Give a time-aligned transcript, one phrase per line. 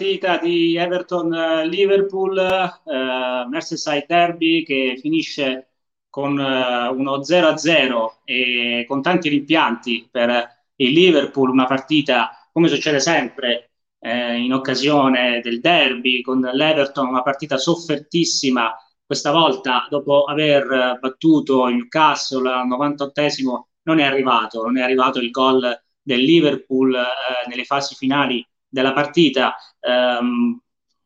[0.00, 5.72] Partita di Everton-Liverpool, eh, Merseyside Derby che finisce
[6.08, 12.98] con eh, uno 0-0 e con tanti rimpianti per il Liverpool, una partita come succede
[12.98, 20.96] sempre eh, in occasione del derby con l'Everton, una partita soffertissima, questa volta dopo aver
[20.98, 26.94] battuto il Castle al 98esimo non è arrivato, non è arrivato il gol del Liverpool
[26.94, 29.54] eh, nelle fasi finali della partita.
[29.80, 30.58] Um,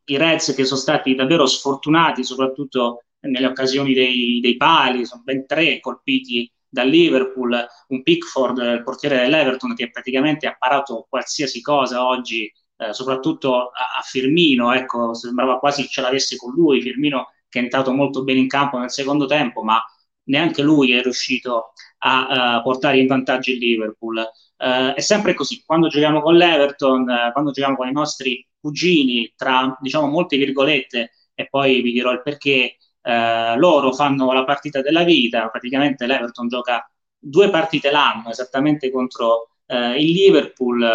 [0.05, 5.47] I Reds che sono stati davvero sfortunati, soprattutto nelle occasioni dei, dei pali, sono ben
[5.47, 12.07] tre colpiti da Liverpool, un Pickford, il portiere dell'Everton, che praticamente ha parato qualsiasi cosa
[12.07, 17.61] oggi, eh, soprattutto a, a, Firmino, ecco, sembrava quasi ce l'avesse con lui, Firmino che
[17.61, 19.81] è entrato molto bene in campo nel secondo tempo, ma
[20.25, 21.73] neanche lui è riuscito
[22.07, 24.19] a, a portare in vantaggio il Liverpool.
[24.57, 29.33] Uh, è sempre così, quando giochiamo con l'Everton, uh, quando giochiamo con i nostri cugini,
[29.37, 34.81] tra diciamo molte virgolette, e poi vi dirò il perché, uh, loro fanno la partita
[34.81, 36.89] della vita, praticamente l'Everton gioca
[37.19, 40.87] due partite l'anno esattamente contro il Liverpool,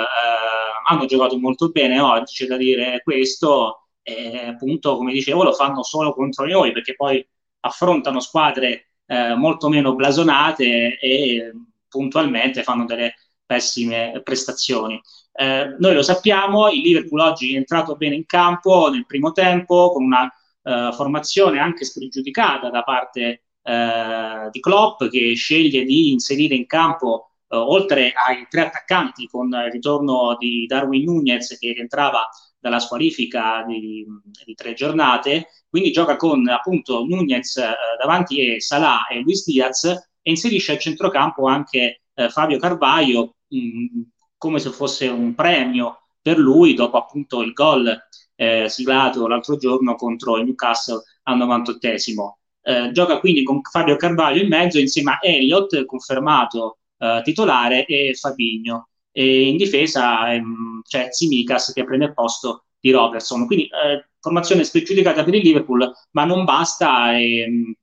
[0.88, 5.82] hanno giocato molto bene oggi, c'è da dire questo, e appunto come dicevo lo fanno
[5.82, 7.28] solo contro noi perché poi
[7.62, 8.89] affrontano squadre
[9.36, 11.52] molto meno blasonate e
[11.88, 13.16] puntualmente fanno delle
[13.46, 15.02] pessime prestazioni.
[15.34, 19.92] Eh, noi lo sappiamo, il Liverpool oggi è entrato bene in campo nel primo tempo
[19.92, 20.32] con una
[20.62, 27.32] eh, formazione anche spregiudicata da parte eh, di Klopp che sceglie di inserire in campo
[27.48, 33.64] eh, oltre ai tre attaccanti con il ritorno di Darwin Nunez che rientrava dalla squalifica
[33.66, 34.06] di,
[34.46, 39.86] di tre giornate, quindi gioca con appunto Nunez eh, davanti e Salah e Luis Diaz
[39.86, 44.02] e inserisce al centrocampo anche eh, Fabio Carvaio mh,
[44.38, 47.98] come se fosse un premio per lui dopo appunto il gol
[48.36, 52.38] eh, siglato l'altro giorno contro il Newcastle al 98esimo.
[52.62, 58.14] Eh, gioca quindi con Fabio Carvalho in mezzo insieme a Elliott, confermato eh, titolare, e
[58.14, 58.90] Fabigno.
[59.12, 63.46] E in difesa ehm, c'è Simikas che prende il posto di Robertson.
[63.46, 67.74] Quindi eh, formazione spregiudicata per il Liverpool, ma non basta, ehm,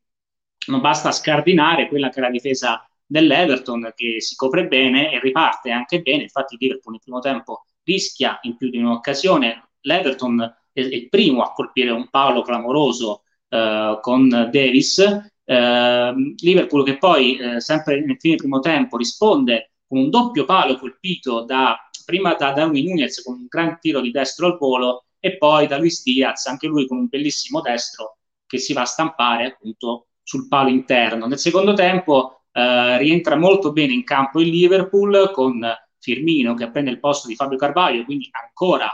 [0.68, 5.70] non basta scardinare quella che è la difesa dell'Everton che si copre bene e riparte
[5.70, 6.22] anche bene.
[6.22, 9.70] Infatti, il Liverpool nel primo tempo rischia in più di un'occasione.
[9.82, 10.40] L'Everton
[10.72, 14.98] è, il primo a colpire un palo clamoroso eh, con Davis.
[15.44, 20.76] Eh, Liverpool che poi, eh, sempre nel fine primo tempo, risponde con un doppio palo
[20.78, 25.37] colpito da, prima da Darwin Nunez con un gran tiro di destro al volo e
[25.37, 29.47] poi da Luis Diaz, anche lui con un bellissimo destro che si va a stampare
[29.47, 31.27] appunto sul palo interno.
[31.27, 35.61] Nel secondo tempo eh, rientra molto bene in campo il Liverpool con
[35.99, 38.88] Firmino che prende il posto di Fabio Carvalho, quindi ancora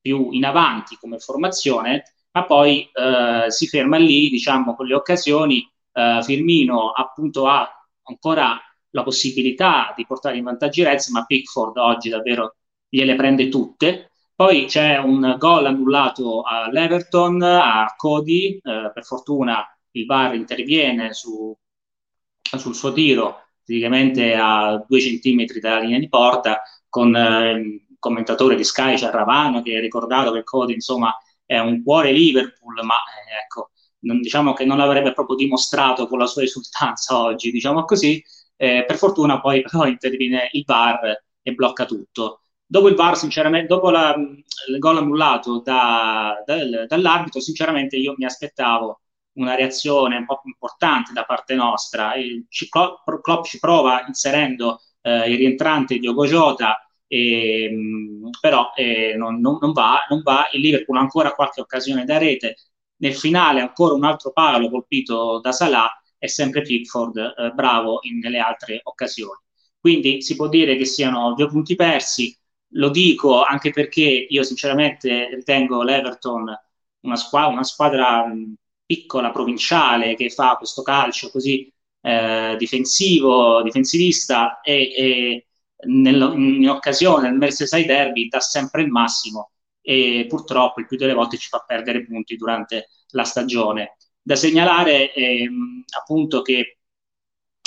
[0.00, 5.70] più in avanti come formazione, ma poi eh, si ferma lì, diciamo, con le occasioni.
[5.92, 7.70] Eh, Firmino appunto ha
[8.04, 8.58] ancora
[8.94, 12.56] la possibilità di portare in vantaggio i Reds, ma Pickford oggi davvero
[12.88, 14.10] gliele prende tutte.
[14.34, 21.56] Poi c'è un gol annullato all'Everton, a Cody, eh, per fortuna il VAR interviene su
[22.58, 28.54] sul suo tiro, praticamente a due centimetri dalla linea di porta, con eh, il commentatore
[28.54, 31.16] di Sky Ciarravano che ha ricordato che Cody insomma
[31.46, 33.70] è un cuore Liverpool, ma eh, ecco,
[34.00, 38.22] non, diciamo che non l'avrebbe proprio dimostrato con la sua esultanza oggi, diciamo così.
[38.56, 42.40] Eh, per fortuna poi però interviene il VAR e blocca tutto.
[42.66, 48.24] Dopo il VAR, sinceramente, dopo la, il gol annullato da, da, dall'arbitro, sinceramente io mi
[48.24, 49.00] aspettavo
[49.34, 52.14] una reazione un po' più importante da parte nostra.
[52.14, 59.40] Il, Klopp ci prova inserendo eh, il rientrante Diogo Jota, e, mh, però eh, non,
[59.40, 60.48] non, non, va, non va.
[60.52, 62.56] Il Liverpool ha ancora qualche occasione da rete.
[62.96, 65.90] Nel finale ancora un altro palo colpito da Salah
[66.24, 69.38] e sempre Pickford eh, bravo in, nelle altre occasioni.
[69.78, 72.34] Quindi si può dire che siano due punti persi.
[72.76, 76.44] Lo dico anche perché io sinceramente ritengo l'Everton
[77.00, 78.24] una, squa- una squadra
[78.86, 85.46] piccola provinciale che fa questo calcio così eh, difensivo, difensivista e, e
[85.86, 89.50] nel, in occasione del Merseyside Derby dà sempre il massimo
[89.82, 93.96] e purtroppo il più delle volte ci fa perdere punti durante la stagione.
[94.26, 95.50] Da segnalare eh,
[96.00, 96.78] appunto che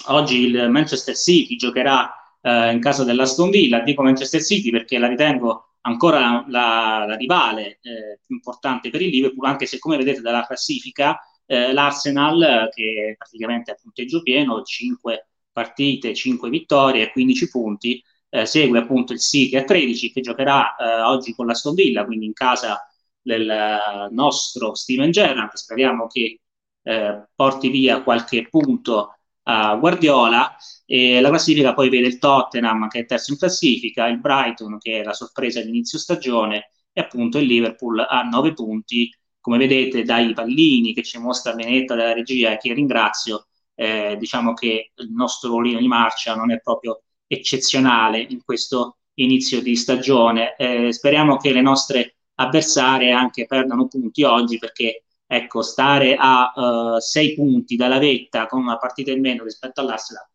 [0.07, 2.11] oggi il Manchester City giocherà
[2.41, 7.77] eh, in casa dell'Aston Villa, dico Manchester City perché la ritengo ancora la, la rivale
[7.81, 13.13] eh, più importante per il Liverpool, anche se come vedete dalla classifica eh, l'Arsenal, che
[13.17, 19.57] praticamente a punteggio pieno, 5 partite, 5 vittorie, 15 punti, eh, segue appunto il City
[19.57, 22.81] a 13 che giocherà eh, oggi con la Stovilla, quindi in casa
[23.21, 25.53] del eh, nostro Steven Gerrard.
[25.53, 26.41] Speriamo che
[26.87, 30.55] eh, porti via qualche punto a Guardiola.
[30.85, 35.01] E la classifica poi vede il Tottenham che è terzo in classifica, il Brighton che
[35.01, 39.13] è la sorpresa all'inizio stagione e appunto il Liverpool a 9 punti.
[39.39, 44.53] Come vedete dai pallini che ci mostra Benetta della regia e che ringrazio, eh, diciamo
[44.53, 50.55] che il nostro ruolino di marcia non è proprio eccezionale in questo inizio di stagione.
[50.57, 56.99] Eh, speriamo che le nostre avversarie anche perdano punti oggi perché ecco, stare a uh,
[56.99, 60.27] sei punti dalla vetta con una partita in meno rispetto all'Arsenal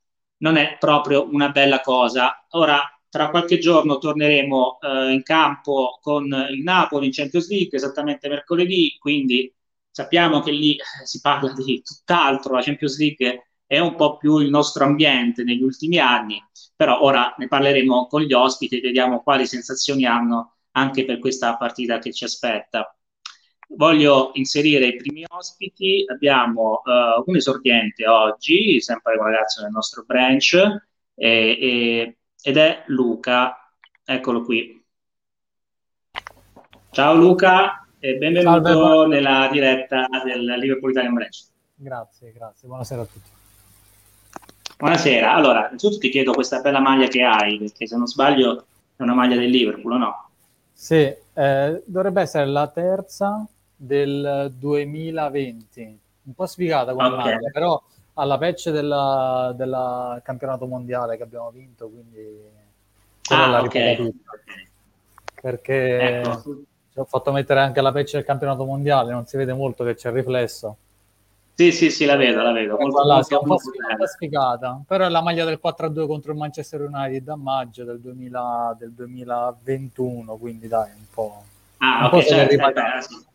[0.42, 2.46] non è proprio una bella cosa.
[2.50, 8.28] Ora, tra qualche giorno torneremo uh, in campo con il Napoli in Champions League, esattamente
[8.28, 9.52] mercoledì, quindi
[9.90, 14.50] sappiamo che lì si parla di tutt'altro, la Champions League è un po' più il
[14.50, 16.42] nostro ambiente negli ultimi anni,
[16.76, 21.56] però ora ne parleremo con gli ospiti e vediamo quali sensazioni hanno anche per questa
[21.56, 22.94] partita che ci aspetta.
[23.74, 30.04] Voglio inserire i primi ospiti, abbiamo uh, un esordiente oggi, sempre un ragazzo del nostro
[30.06, 30.54] branch,
[31.14, 33.72] e, e, ed è Luca,
[34.04, 34.84] eccolo qui.
[36.90, 39.06] Ciao Luca e benvenuto Salve.
[39.06, 41.38] nella diretta del Liverpool Italian Branch.
[41.74, 43.30] Grazie, grazie, buonasera a tutti.
[44.76, 48.66] Buonasera, allora, innanzitutto ti chiedo questa bella maglia che hai, perché se non sbaglio
[48.96, 50.28] è una maglia del Liverpool, no?
[50.74, 53.46] Sì, eh, dovrebbe essere la terza
[53.82, 57.18] del 2020, un po' sfigata come okay.
[57.18, 57.82] maglia, però
[58.14, 62.24] alla patch del campionato mondiale che abbiamo vinto, quindi
[63.30, 63.96] ah, la okay.
[63.96, 64.30] tutta.
[65.40, 66.42] Perché ecco.
[66.92, 69.96] ci ho fatto mettere anche la patch del campionato mondiale, non si vede molto che
[69.96, 70.76] c'è il riflesso.
[71.54, 72.76] Sì, sì, sì, la vedo, la vedo.
[72.78, 76.38] Molto, là, molto, molto un po' sfigata, però è la maglia del 4-2 contro il
[76.38, 81.42] Manchester United a maggio del, 2000, del 2021, quindi dai, un po'...
[81.78, 83.31] Ah, un ok, certo, certo,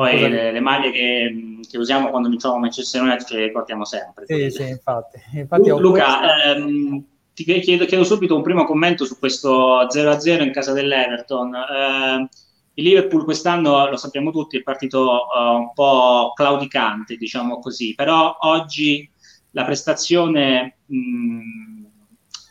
[0.00, 4.24] Poi le, le, maglie che, che, usiamo quando vinciamo Manchester United ce le ricordiamo sempre.
[4.26, 5.18] Sì, sì, infatti.
[5.34, 7.04] infatti Luca, ehm,
[7.34, 11.54] ti chiedo, chiedo, subito un primo commento su questo 0-0 in casa dell'Everton.
[11.54, 12.28] Eh,
[12.74, 18.38] il Liverpool quest'anno, lo sappiamo tutti, è partito uh, un po' claudicante, diciamo così, però
[18.40, 19.08] oggi
[19.50, 21.84] la prestazione mh,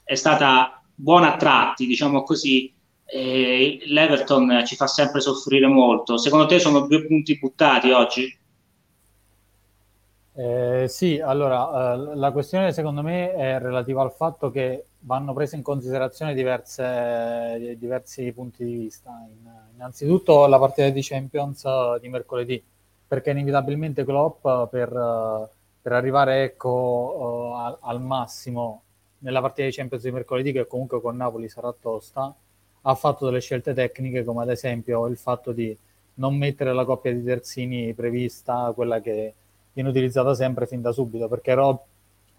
[0.03, 2.71] è stata buona a tratti, diciamo così,
[3.11, 6.17] e l'Everton ci fa sempre soffrire molto.
[6.17, 8.37] Secondo te sono due punti buttati oggi?
[10.33, 15.55] Eh, sì, allora eh, la questione secondo me è relativa al fatto che vanno prese
[15.55, 19.09] in considerazione diverse, diversi punti di vista.
[19.27, 21.65] In, innanzitutto la partita di Champions
[21.99, 22.63] di mercoledì,
[23.07, 25.49] perché inevitabilmente Klopp per,
[25.81, 28.83] per arrivare ecco, al, al, massimo
[29.19, 32.33] nella partita di Champions di mercoledì, che comunque con Napoli sarà tosta,
[32.81, 35.75] ha fatto delle scelte tecniche come ad esempio il fatto di
[36.15, 39.33] non mettere la coppia di terzini prevista, quella che
[39.73, 41.79] viene utilizzata sempre fin da subito, perché Rob,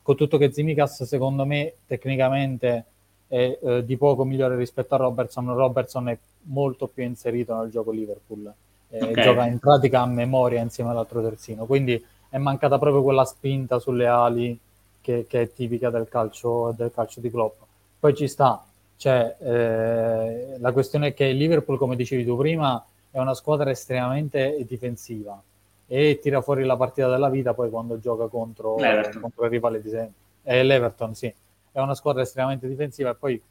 [0.02, 2.84] con tutto che Zimikas secondo me tecnicamente
[3.26, 7.90] è eh, di poco migliore rispetto a Robertson, Robertson è molto più inserito nel gioco
[7.90, 8.52] Liverpool,
[8.90, 9.24] eh, okay.
[9.24, 14.06] gioca in pratica a memoria insieme all'altro terzino, quindi è mancata proprio quella spinta sulle
[14.06, 14.58] ali
[15.00, 17.60] che, che è tipica del calcio, del calcio di Klopp.
[17.98, 18.62] Poi ci sta,
[19.00, 23.70] cioè, eh, la questione è che il Liverpool, come dicevi tu prima, è una squadra
[23.70, 25.42] estremamente difensiva
[25.86, 29.88] e tira fuori la partita della vita poi quando gioca contro, contro il rivale di
[29.88, 30.12] sempre.
[30.42, 31.32] Eh, l'Everton, sì.
[31.72, 33.42] È una squadra estremamente difensiva e poi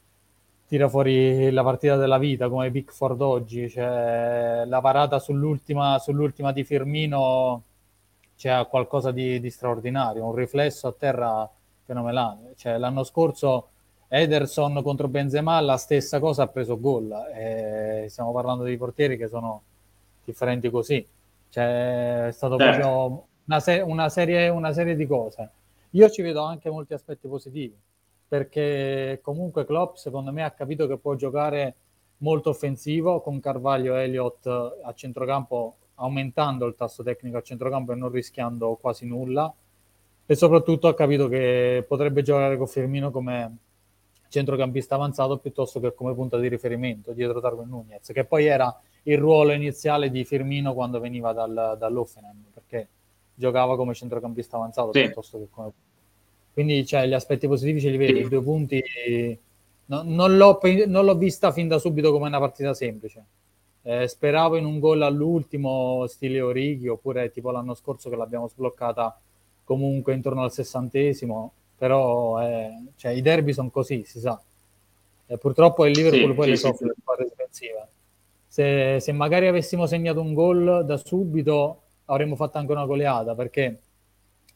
[0.68, 3.68] tira fuori la partita della vita come Pickford oggi.
[3.72, 7.64] Cioè, la parata sull'ultima, sull'ultima di Firmino
[8.38, 11.50] c'è qualcosa di, di, straordinario, un riflesso a terra
[11.86, 12.54] fenomenale.
[12.56, 13.70] Cioè, l'anno scorso
[14.10, 17.12] Ederson contro Benzema la stessa cosa ha preso gol.
[17.34, 19.62] Eh, stiamo parlando di portieri che sono
[20.26, 21.06] differenti così
[21.50, 22.80] cioè, è stato certo.
[22.80, 25.50] proprio una, se- una, serie, una serie di cose.
[25.92, 27.76] Io ci vedo anche molti aspetti positivi,
[28.28, 31.76] perché comunque Klopp secondo me ha capito che può giocare
[32.18, 37.96] molto offensivo con Carvaglio e Elliott a centrocampo aumentando il tasso tecnico a centrocampo e
[37.96, 39.52] non rischiando quasi nulla
[40.26, 43.58] e soprattutto ha capito che potrebbe giocare con Firmino come
[44.30, 49.18] centrocampista avanzato piuttosto che come punta di riferimento dietro Darwin Nunez che poi era il
[49.18, 52.88] ruolo iniziale di Firmino quando veniva dal, dall'Offenheim, perché
[53.34, 55.02] giocava come centrocampista avanzato sì.
[55.04, 55.72] piuttosto che come...
[56.54, 58.26] Quindi cioè, gli aspetti positivi ce li vedi, sì.
[58.26, 58.84] i due punti
[59.86, 63.26] no, non, l'ho, non, l'ho, vista fin da subito come una partita semplice.
[63.82, 69.18] Eh, speravo in un gol all'ultimo stile Orighi oppure tipo l'anno scorso che l'abbiamo sbloccata
[69.64, 74.40] comunque intorno al sessantesimo, però eh, cioè, i derby sono così, si sa
[75.26, 77.02] Eh, purtroppo il Liverpool sì, poi sì, le soffre sì.
[77.02, 77.88] squadra difensiva.
[78.48, 83.80] Se, se magari avessimo segnato un gol da subito avremmo fatto anche una goleata perché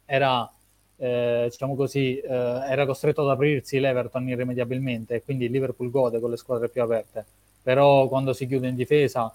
[0.05, 0.51] era,
[0.97, 6.19] eh, diciamo così, eh, era costretto ad aprirsi l'Everton irrimediabilmente e quindi il Liverpool gode
[6.19, 7.25] con le squadre più aperte.
[7.61, 9.33] Però quando si chiude in difesa,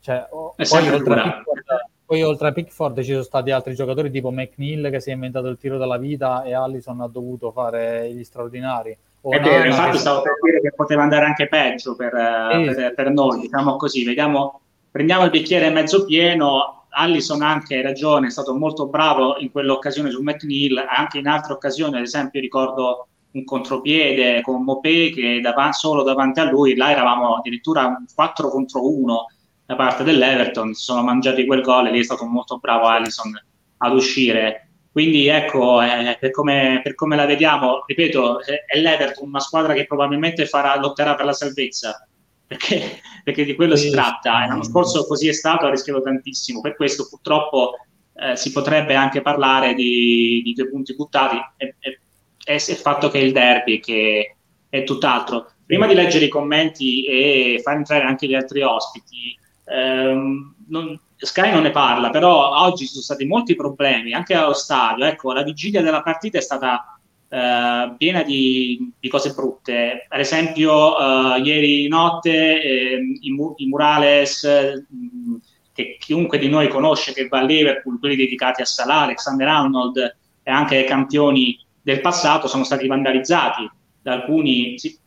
[0.00, 1.64] cioè, poi, oltre Pickford,
[2.10, 5.46] poi, oltre a Pickford, ci sono stati altri giocatori tipo McNeil che si è inventato
[5.46, 8.96] il tiro dalla vita e Allison ha dovuto fare gli straordinari.
[9.20, 12.74] O è vero, infatti stavo per dire che poteva andare anche peggio per, sì.
[12.74, 18.26] per, per noi, diciamo così, vediamo, prendiamo il bicchiere mezzo pieno, Allison anche hai ragione,
[18.26, 23.06] è stato molto bravo in quell'occasione su McNeil, anche in altre occasioni, ad esempio ricordo
[23.30, 28.48] un contropiede con Mopé che dav- solo davanti a lui, là eravamo addirittura un 4
[28.48, 29.26] contro 1
[29.70, 33.32] da parte dell'Everton, si sono mangiati quel gol e lì è stato molto bravo Allison
[33.76, 34.70] ad uscire.
[34.90, 39.86] Quindi ecco, eh, per, come, per, come, la vediamo, ripeto, è l'Everton una squadra che
[39.86, 42.04] probabilmente farà, lotterà per la salvezza
[42.44, 43.86] perché, perché di quello sì.
[43.86, 44.44] si tratta.
[44.44, 47.74] L'anno scorso così è stato, ha rischiato tantissimo, per questo purtroppo
[48.14, 52.00] eh, si potrebbe anche parlare di, di due punti buttati e, e,
[52.44, 54.34] e, il fatto che è il derby, che
[54.68, 55.52] è tutt'altro.
[55.64, 59.38] Prima di leggere i commenti e far entrare anche gli altri ospiti,
[59.70, 64.54] ehm, non, Sky non ne parla, però oggi ci sono stati molti problemi anche allo
[64.54, 65.04] stadio.
[65.04, 66.98] Ecco, la vigilia della partita è stata
[67.28, 70.06] eh, piena di, di, cose brutte.
[70.08, 74.44] Ad esempio, eh, ieri notte eh, i, i, murales
[74.88, 75.36] mh,
[75.72, 80.16] che chiunque di noi conosce che va a Liverpool, quelli dedicati a Salah, Alexander Arnold
[80.42, 83.70] e anche ai campioni del passato, sono stati vandalizzati
[84.02, 84.98] da alcuni, sì,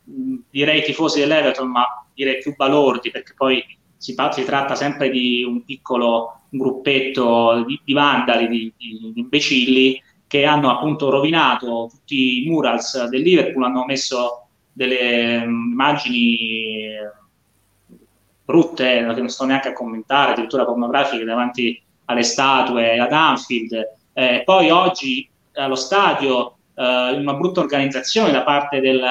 [0.48, 3.62] direi tifosi dell'Everton, ma direi più balordi, perché poi
[4.04, 10.44] si, si tratta sempre di un piccolo gruppetto di, di vandali, di, di, imbecilli che
[10.44, 16.88] hanno appunto rovinato tutti i murals del Liverpool, hanno messo delle mm, immagini
[18.44, 23.72] brutte, che non sto neanche a commentare, addirittura pornografiche davanti alle statue ad Anfield.
[24.12, 29.02] Eh, poi oggi allo stadio eh, una brutta organizzazione da parte del,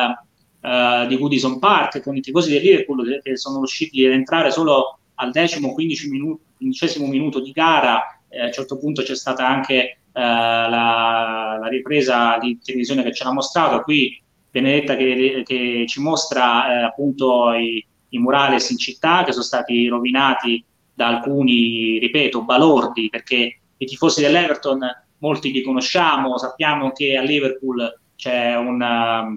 [0.63, 4.99] eh, di Goodison Park con i tifosi del Liverpool che sono riusciti ad entrare solo
[5.15, 8.17] al decimo, quindicesimo minuto di gara.
[8.29, 13.13] Eh, a un certo punto c'è stata anche eh, la, la, ripresa di televisione che
[13.13, 18.77] ce l'ha mostrato, qui Benedetta che, che ci mostra eh, appunto i, i murales in
[18.77, 24.79] città che sono stati rovinati da alcuni, ripeto, balordi, perché i tifosi dell'Everton
[25.17, 29.35] molti li conosciamo, sappiamo che a Liverpool c'è una,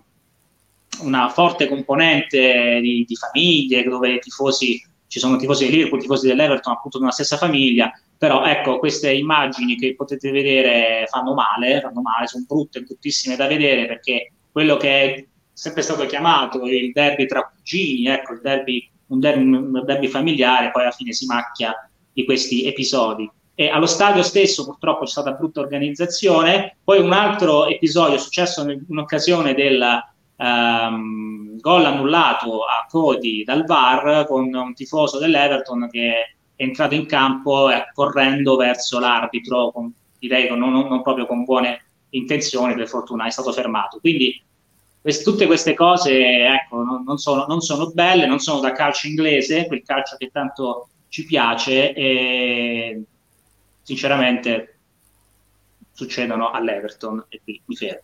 [1.01, 6.73] una forte componente di, di famiglie dove tifosi, ci sono tifosi del Liverpool, tifosi dell'Everton
[6.73, 12.01] appunto di una stessa famiglia però ecco, queste immagini che potete vedere fanno male, fanno
[12.01, 17.27] male, sono brutte, bruttissime da vedere perché quello che è sempre stato chiamato il derby
[17.27, 21.75] tra cugini, ecco, il derby, un, derby, un derby familiare, poi alla fine si macchia
[22.13, 23.31] di questi episodi.
[23.55, 28.67] E allo stadio stesso purtroppo c'è stata brutta organizzazione, poi un altro episodio è successo
[28.69, 29.85] in occasione del
[30.37, 36.13] um, gol annullato a Cody dal VAR con un tifoso dell'Everton che
[36.55, 41.83] è entrato in campo eh, correndo verso l'arbitro, con, direi non, non, proprio con buone
[42.11, 43.99] intenzioni, per fortuna è stato fermato.
[44.01, 44.43] Quindi
[45.01, 49.07] queste, tutte queste cose ecco, non, non, sono, non sono belle, non sono da calcio
[49.07, 53.03] inglese, quel calcio che tanto ci piace e
[53.83, 54.79] sinceramente
[55.93, 58.03] succedono all'Everton e qui mi fermo.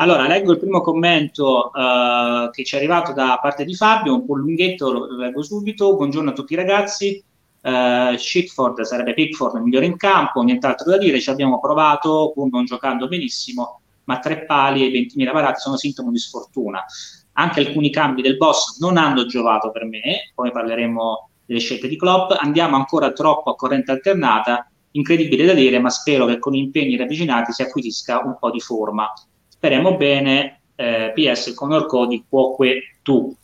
[0.00, 4.24] Allora, leggo il primo commento uh, che ci è arrivato da parte di Fabio, un
[4.24, 5.96] po' lunghetto, lo, leggo subito.
[5.96, 7.22] Buongiorno a tutti ragazzi,
[7.60, 12.64] Uh, Shitford sarebbe Pickford migliore in campo, nient'altro da dire, ci abbiamo provato pur non
[12.64, 16.84] giocando benissimo, ma tre pali e 20.000 parate sono sintomo di sfortuna.
[17.32, 21.96] Anche alcuni cambi del boss non hanno giovato per me, poi parleremo delle scelte di
[21.96, 26.96] Klopp, andiamo ancora troppo a corrente alternata, incredibile da dire, ma spero che con impegni
[26.96, 29.12] ravvicinati si acquisisca un po' di forma.
[29.58, 33.36] Speriamo bene, eh, PS Conor Cody, quoque tu.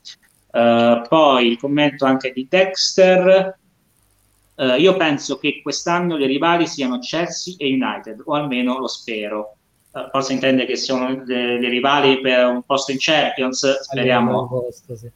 [0.50, 3.58] Uh, poi il commento anche di Dexter,
[4.56, 9.56] Uh, io penso che quest'anno le rivali siano Chelsea e United, o almeno lo spero.
[9.90, 14.94] Uh, forse intende che siano le, le, rivali per un posto in Champions, speriamo, posto,
[14.94, 15.10] sì.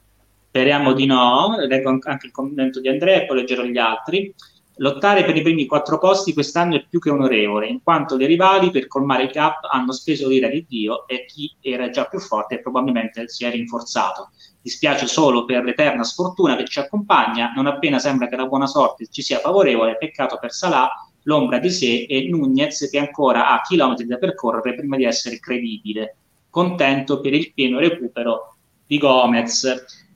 [0.48, 1.54] speriamo di no.
[1.56, 4.34] Leggo anche il commento di Andrea e poi leggerò gli altri.
[4.80, 8.70] Lottare per i primi quattro posti quest'anno è più che onorevole, in quanto le rivali
[8.70, 12.60] per colmare il gap hanno speso l'ira di Dio e chi era già più forte
[12.60, 14.30] probabilmente si è rinforzato.
[14.62, 19.08] Dispiace solo per l'eterna sfortuna che ci accompagna, non appena sembra che la buona sorte
[19.10, 20.88] ci sia favorevole, peccato per Salah,
[21.24, 26.18] l'ombra di sé e Nunez che ancora ha chilometri da percorrere prima di essere credibile.
[26.50, 28.54] Contento per il pieno recupero
[28.86, 30.06] di Gomez.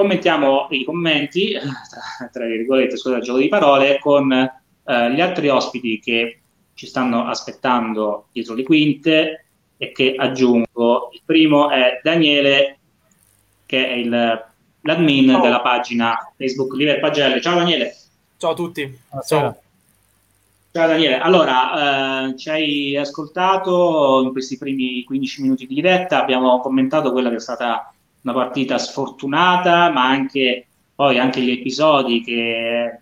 [0.00, 5.48] Commentiamo i commenti, tra, tra virgolette, scusa il gioco di parole, con eh, gli altri
[5.48, 6.40] ospiti che
[6.72, 9.44] ci stanno aspettando dietro le quinte
[9.76, 11.10] e che aggiungo.
[11.12, 12.78] Il primo è Daniele,
[13.66, 14.08] che è il,
[14.80, 15.42] l'admin Ciao.
[15.42, 17.38] della pagina Facebook Liver Pagelle.
[17.42, 17.94] Ciao Daniele.
[18.38, 18.98] Ciao a tutti.
[19.26, 19.60] Ciao.
[20.72, 26.58] Ciao Daniele, allora eh, ci hai ascoltato in questi primi 15 minuti di diretta, abbiamo
[26.60, 27.92] commentato quella che è stata
[28.22, 33.00] una partita sfortunata, ma anche poi anche gli episodi che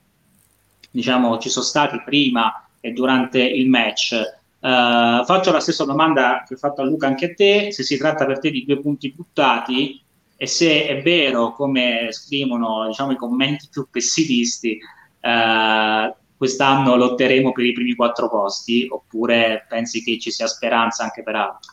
[0.91, 4.37] diciamo ci sono stati prima e durante il match.
[4.61, 7.97] Uh, faccio la stessa domanda che ho fatto a Luca anche a te, se si
[7.97, 10.01] tratta per te di due punti buttati
[10.37, 14.79] e se è vero, come scrivono diciamo, i commenti più pessimisti,
[15.21, 21.25] uh, quest'anno lotteremo per i primi quattro posti oppure pensi che ci sia speranza anche
[21.25, 21.73] per altro?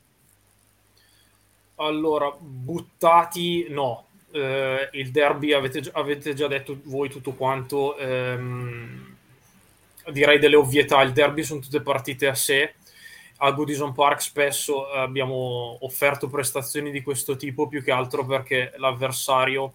[1.75, 4.05] Allora, buttati no.
[4.31, 7.97] Eh, il derby avete, avete, già detto voi tutto quanto.
[7.97, 9.15] Ehm,
[10.11, 11.01] direi delle ovvietà.
[11.01, 12.75] Il derby sono tutte partite a sé.
[13.37, 19.73] A Goodison Park spesso abbiamo offerto prestazioni di questo tipo più che altro perché l'avversario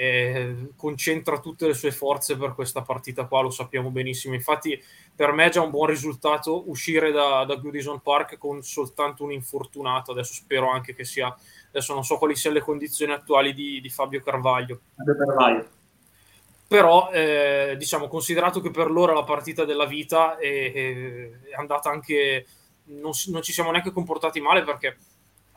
[0.00, 4.34] eh, concentra tutte le sue forze per questa partita qua, lo sappiamo benissimo.
[4.34, 4.80] Infatti,
[5.12, 9.32] per me è già un buon risultato uscire da, da Goodison Park con soltanto un
[9.32, 10.12] infortunato.
[10.12, 11.36] Adesso spero anche che sia.
[11.70, 14.82] Adesso non so quali siano le condizioni attuali di, di Fabio Carvaglio.
[14.94, 15.68] Fabio Carvaglio.
[16.68, 22.46] Però, eh, diciamo, considerato che per loro la partita della vita è, è andata anche.
[22.84, 24.96] Non, non ci siamo neanche comportati male perché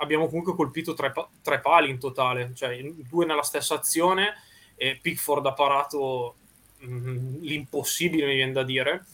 [0.01, 4.33] abbiamo comunque colpito tre, tre pali in totale, cioè due nella stessa azione
[4.75, 6.35] e Pickford ha parato
[6.79, 9.05] mh, mm, l'impossibile, mi viene da dire.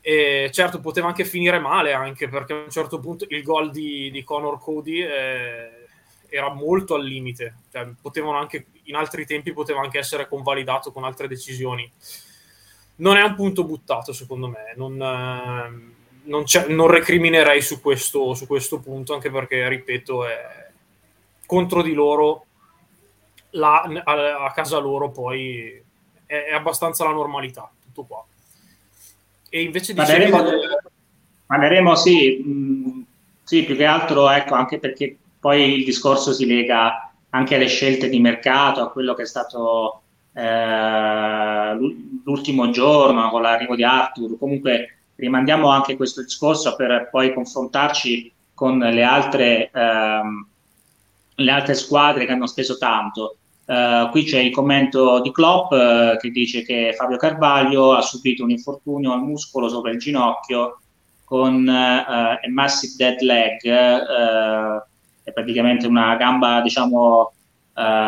[0.00, 4.10] E certo, poteva anche finire male, anche perché a un certo punto il gol di,
[4.10, 5.86] di Conor Cody eh,
[6.28, 7.56] era molto al limite.
[7.70, 11.90] Cioè, potevano anche, in altri tempi poteva anche essere convalidato con altre decisioni.
[12.96, 14.72] Non è un punto buttato, secondo me.
[14.76, 15.99] Non, eh,
[16.30, 20.68] non, non, recriminerei su questo, su questo punto, anche perché, ripeto, è
[21.44, 22.46] contro di loro,
[23.50, 25.82] la, a, a, casa loro poi
[26.24, 28.24] è, è, abbastanza la normalità, tutto qua.
[29.48, 30.00] E invece di
[31.46, 33.00] Parleremo, sì, mh, mm,
[33.42, 38.08] sì, più che altro, ecco, anche perché poi il discorso si lega anche alle scelte
[38.08, 41.74] di mercato, a quello che è stato eh,
[42.24, 48.78] l'ultimo giorno con l'arrivo di Arthur, comunque rimandiamo anche questo discorso per poi confrontarci con
[48.78, 50.48] le altre, ehm,
[51.36, 53.36] le altre squadre che hanno speso tanto.
[53.70, 58.42] Uh, qui c'è il commento di Klopp uh, che dice che Fabio Carvaglio ha subito
[58.42, 60.80] un infortunio al muscolo sopra il ginocchio
[61.24, 67.32] con uh, a massive dead leg, è praticamente una gamba diciamo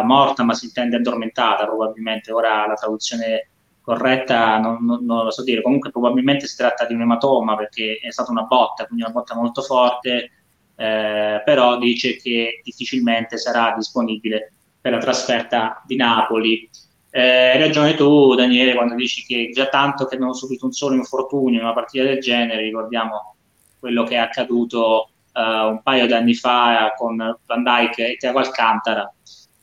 [0.02, 3.51] morta ma si intende addormentata probabilmente, ora la traduzione
[3.82, 7.98] corretta non, non, non, lo so dire, comunque probabilmente si tratta di un ematoma perché
[8.00, 10.30] è stata una botta, quindi una botta molto forte,
[10.76, 16.68] eh, però dice che difficilmente sarà disponibile per la trasferta di Napoli.
[17.10, 20.94] Eh, hai ragione tu Daniele quando dici che già tanto che abbiamo subito un solo
[20.94, 23.36] infortunio in una partita del genere, ricordiamo
[23.78, 28.38] quello che è accaduto uh, un paio di anni fa con Van Dyke e Tiago
[28.38, 29.12] Alcantara.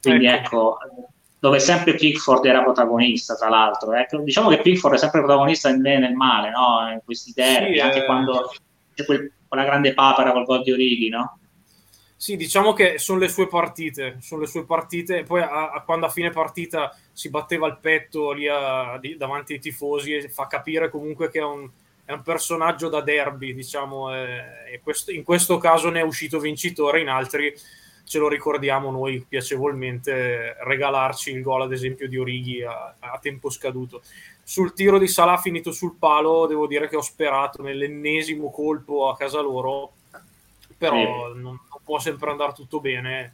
[0.01, 3.93] Quindi ecco, ecco dove sempre Pickford era protagonista, tra l'altro.
[3.93, 6.91] Ecco, diciamo che Pickford è sempre protagonista nel bene e nel male, no?
[6.91, 8.05] In questi derby, sì, anche eh...
[8.05, 8.51] quando
[8.93, 11.39] c'è quel, quella grande papera col gol di Orighi, no?
[12.15, 15.23] Sì, diciamo che sono le sue partite, sono le sue partite.
[15.23, 19.53] Poi a, a, quando a fine partita si batteva il petto lì a, di, davanti
[19.53, 21.69] ai tifosi e fa capire comunque che è un,
[22.03, 24.13] è un personaggio da derby, diciamo.
[24.13, 27.53] Eh, questo, in questo caso ne è uscito vincitore, in altri
[28.09, 33.51] ce lo ricordiamo noi piacevolmente regalarci il gol ad esempio di Orighi a, a, tempo
[33.51, 34.01] scaduto.
[34.41, 39.15] Sul tiro di Salah finito sul palo devo dire che ho sperato nell'ennesimo colpo a
[39.15, 39.91] casa loro
[40.75, 41.33] però eh.
[41.35, 43.31] non, non, può sempre andare tutto bene.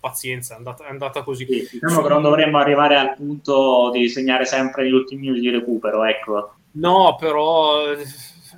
[0.00, 1.44] Pazienza è andata, è andata così.
[1.44, 5.50] Sì, diciamo che non dovremmo arrivare al punto di segnare sempre gli ultimi minuti di
[5.50, 6.54] recupero ecco.
[6.72, 7.82] No però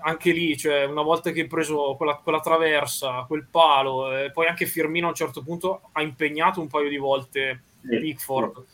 [0.02, 4.46] anche lì, cioè, una volta che hai preso quella, quella traversa, quel palo, e poi
[4.46, 7.62] anche Firmino a un certo punto ha impegnato un paio di volte.
[7.82, 8.64] Pickford.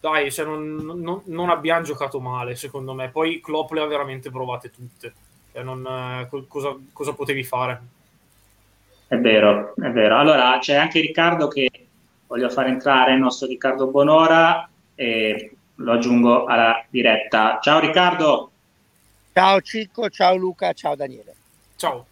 [0.00, 3.08] Dai, cioè, non, non, non, abbiamo giocato male, secondo me.
[3.08, 5.14] Poi Klopp le ha veramente provate tutte.
[5.52, 7.80] Cioè, non, eh, cosa, cosa potevi fare?
[9.06, 10.18] È vero, è vero.
[10.18, 11.70] Allora, c'è anche Riccardo che
[12.26, 17.58] voglio fare entrare, il nostro Riccardo Bonora, e lo aggiungo alla diretta.
[17.62, 18.50] Ciao Riccardo!
[19.34, 21.34] Ciao Cicco, ciao Luca, ciao Daniele.
[21.74, 22.06] Ciao.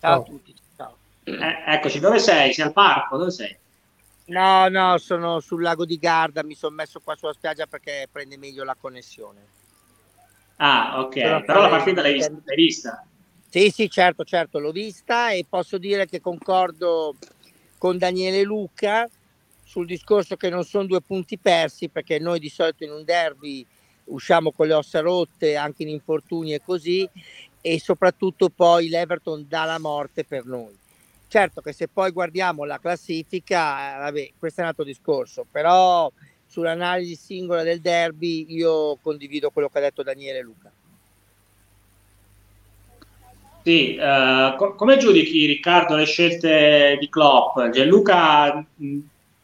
[0.00, 0.20] Ciao, ciao.
[0.20, 0.52] a tutti.
[0.76, 0.96] Ciao.
[1.22, 2.52] Eh, eccoci, dove sei?
[2.52, 3.16] Sei al parco?
[3.16, 3.56] Dove sei?
[4.24, 8.36] No, no, sono sul lago di Garda, mi sono messo qua sulla spiaggia perché prende
[8.36, 9.46] meglio la connessione.
[10.56, 13.06] Ah, ok, però, però la partita l'hai vista, l'hai vista?
[13.48, 17.14] Sì, sì, certo, certo, l'ho vista e posso dire che concordo
[17.78, 19.08] con Daniele Luca
[19.62, 23.64] sul discorso che non sono due punti persi perché noi di solito in un derby
[24.10, 27.08] usciamo con le ossa rotte anche in infortuni e così
[27.60, 30.76] e soprattutto poi l'Everton dà la morte per noi.
[31.28, 36.10] Certo che se poi guardiamo la classifica, eh, vabbè, questo è un altro discorso, però
[36.46, 40.72] sull'analisi singola del derby io condivido quello che ha detto Daniele Luca.
[43.62, 47.60] Sì, uh, co- come giudichi Riccardo le scelte di Klopp?
[47.68, 48.98] Gianluca mh,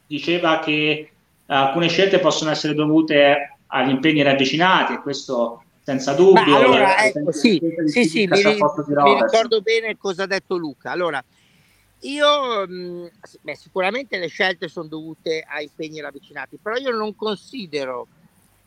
[0.07, 1.11] diceva che
[1.45, 6.43] alcune scelte possono essere dovute agli impegni ravvicinati e questo senza dubbio.
[6.45, 10.91] Ma allora, ecco, sì, sì, sì, mi, mi ricordo bene cosa ha detto Luca.
[10.91, 11.23] Allora,
[12.01, 18.07] io, mh, beh, sicuramente le scelte sono dovute a impegni ravvicinati, però io non considero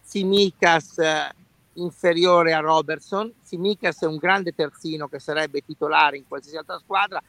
[0.03, 1.33] Simicas eh,
[1.75, 3.33] inferiore a Robertson.
[3.43, 7.23] Simicas è un grande terzino che sarebbe titolare in qualsiasi altra squadra.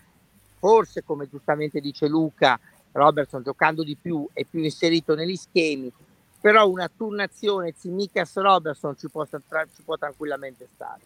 [0.58, 2.60] Forse, come giustamente dice Luca,
[2.94, 5.92] Robertson giocando di più è più inserito negli schemi,
[6.42, 11.02] però una turnazione Simicas-Robertson ci può, ci può tranquillamente stare.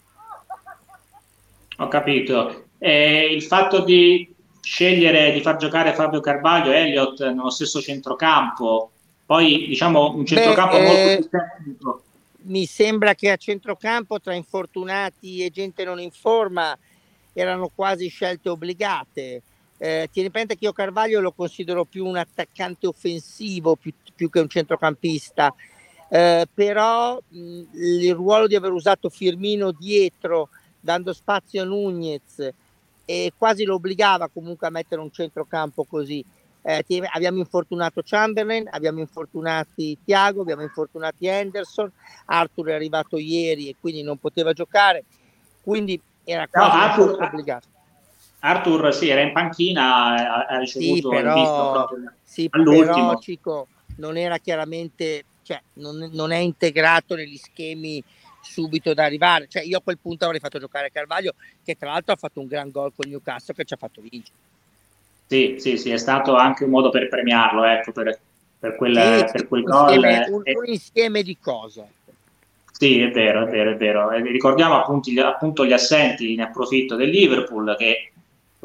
[1.77, 2.67] Ho capito.
[2.77, 8.91] Eh, il fatto di scegliere di far giocare Fabio Carvaglio e Elliott nello stesso centrocampo,
[9.25, 12.03] poi diciamo un centrocampo Beh, molto eh, più tecnico.
[12.43, 16.77] Mi sembra che a centrocampo tra infortunati e gente non in forma
[17.33, 19.41] erano quasi scelte obbligate.
[19.77, 24.39] Eh, tieni presente che io Carvaglio lo considero più un attaccante offensivo più, più che
[24.39, 25.53] un centrocampista,
[26.09, 32.53] eh, però mh, il ruolo di aver usato Firmino dietro, dando spazio a Nunez,
[33.03, 36.23] e quasi lo obbligava comunque a mettere un centrocampo così.
[36.61, 41.91] Eh, abbiamo infortunato Chamberlain, abbiamo infortunati Tiago, abbiamo infortunati Henderson,
[42.25, 45.03] Arthur è arrivato ieri e quindi non poteva giocare,
[45.61, 47.67] quindi era quasi no, Arthur, obbligato.
[48.45, 51.87] Arthur sì, era in panchina, ha ricevuto sì, però,
[52.23, 58.03] sì, però Cico, non era chiaramente, cioè, non, non è integrato negli schemi
[58.41, 59.47] subito da arrivare.
[59.47, 62.45] Cioè, io a quel punto avrei fatto giocare Carvaglio, che tra l'altro ha fatto un
[62.45, 64.37] gran gol con Newcastle che ci ha fatto vincere.
[65.25, 68.19] Sì, sì, sì, è stato anche un modo per premiarlo, ecco, per,
[68.59, 69.93] per, quel, sì, per quel gol.
[69.95, 71.87] Insieme, un, un, insieme di cose.
[72.71, 74.09] Sì, è vero, è vero, è vero.
[74.11, 78.11] Ricordiamo appunto, appunto gli assenti, ne approfitto del Liverpool, che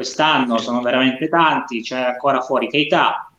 [0.00, 3.30] quest'anno sono veramente tanti, c'è ancora fuori Keita,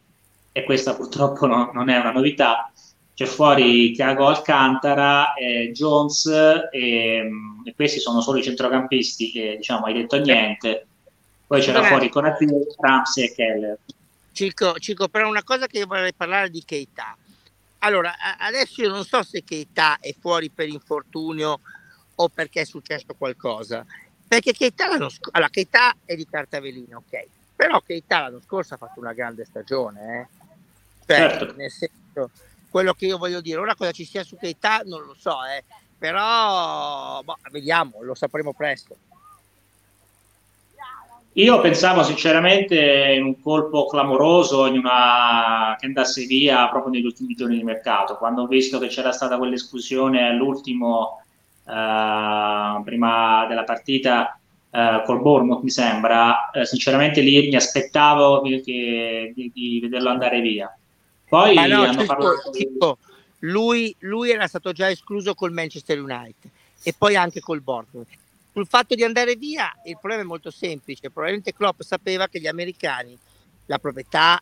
[0.52, 2.72] e questa purtroppo no, non è una novità,
[3.16, 6.28] c'è fuori Thiago Alcantara, eh, Jones
[6.72, 10.86] e, mm, e, questi sono solo i centrocampisti che diciamo hai detto niente.
[11.48, 12.46] Poi c'era fuori Conati,
[12.78, 13.78] Ramsey e Keller.
[14.32, 17.18] Cico, Cico, però una cosa che io vorrei parlare di Keita.
[17.80, 21.60] Allora, adesso io non so se Keita è fuori per infortunio
[22.14, 23.84] o perché è successo qualcosa.
[24.32, 27.26] Perché Keita scorso, allora Keita è di carta velina, ok.
[27.54, 30.28] Però Keita l'anno scorso ha fatto una grande stagione, eh.
[31.06, 31.54] Cioè, certo.
[31.58, 32.30] nel senso,
[32.70, 33.60] quello che io voglio dire.
[33.60, 35.66] Ora cosa ci sia su Keita non lo so, eh.
[35.98, 38.96] però boh, vediamo, lo sapremo presto.
[41.34, 45.76] Io pensavo sinceramente in un colpo clamoroso, in una...
[45.78, 49.38] che andasse via proprio negli ultimi giorni di mercato, quando ho visto che c'era stata
[49.38, 51.21] quell'esclusione all'ultimo,
[51.64, 59.32] uh, prima della partita uh, col Bournemouth, mi sembra, uh, sinceramente lì mi aspettavo che,
[59.36, 60.76] di, di vederlo andare via.
[61.28, 62.98] Poi Ma no, hanno parlato tipo,
[63.40, 66.50] lui, lui, era stato già escluso col Manchester United
[66.84, 68.08] e poi anche col Bournemouth.
[68.52, 71.10] Sul fatto di andare via, il problema è molto semplice.
[71.10, 73.18] Probabilmente Klopp sapeva che gli americani,
[73.68, 74.42] la proprietà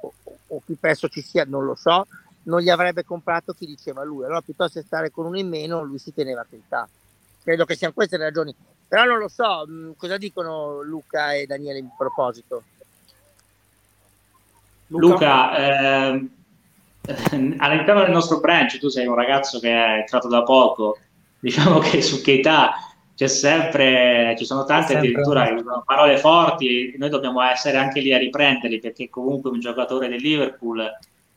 [0.00, 0.12] o,
[0.46, 2.06] o chi penso ci sia, non lo so,
[2.44, 4.24] non gli avrebbe comprato chi diceva lui.
[4.24, 6.88] Allora, piuttosto che stare con uno in meno, lui si teneva a
[7.42, 8.54] Credo che siano queste le ragioni.
[8.86, 12.62] Però non lo so, mm, cosa dicono Luca e Daniele in proposito?
[14.88, 16.28] Luca, Luca eh,
[17.58, 20.98] all'interno del nostro branch tu sei un ragazzo che è entrato da poco,
[21.38, 22.72] diciamo che su che età
[23.14, 25.46] c'è sempre, ci sono tante addirittura
[25.84, 30.90] parole forti, noi dobbiamo essere anche lì a riprenderli perché comunque un giocatore del Liverpool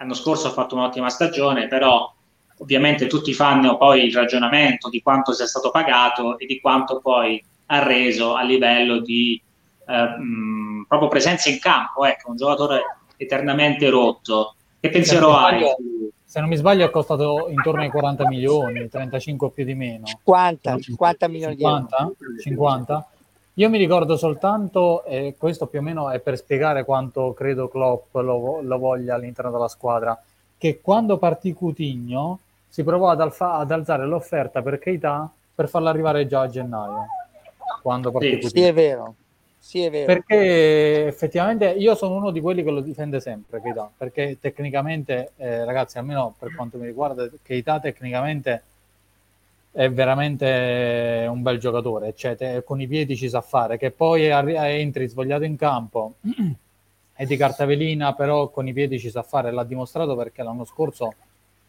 [0.03, 2.13] l'anno scorso ha fatto un'ottima stagione, però
[2.57, 7.43] ovviamente tutti fanno poi il ragionamento di quanto sia stato pagato e di quanto poi
[7.67, 9.41] ha reso a livello di
[9.87, 12.81] eh, mh, proprio presenza in campo, ecco, un giocatore
[13.15, 14.55] eternamente rotto.
[14.79, 15.63] Che pensiero hai?
[16.25, 20.05] Se non mi sbaglio è costato intorno ai 40 milioni, 35 più di meno.
[20.05, 21.95] 50, 50 milioni 50?
[21.95, 22.41] di euro.
[22.41, 23.07] 50?
[23.57, 28.15] Io mi ricordo soltanto, e questo più o meno è per spiegare quanto credo Klopp
[28.15, 30.19] lo, lo voglia all'interno della squadra,
[30.57, 35.91] che quando partì Coutinho si provò ad, alfa, ad alzare l'offerta per Keita per farla
[35.91, 37.05] arrivare già a gennaio.
[37.83, 39.13] Quando partì sì, sì, è vero.
[39.59, 40.07] Sì, è vero.
[40.07, 45.63] Perché effettivamente io sono uno di quelli che lo difende sempre, Keita, perché tecnicamente, eh,
[45.63, 48.63] ragazzi, almeno per quanto mi riguarda, Keita tecnicamente
[49.75, 54.55] è veramente un bel giocatore, cioè con i piedi ci sa fare, che poi arri-
[54.55, 56.13] entri svogliato in campo
[57.15, 61.15] e di cartavelina, però con i piedi ci sa fare, l'ha dimostrato perché l'anno scorso,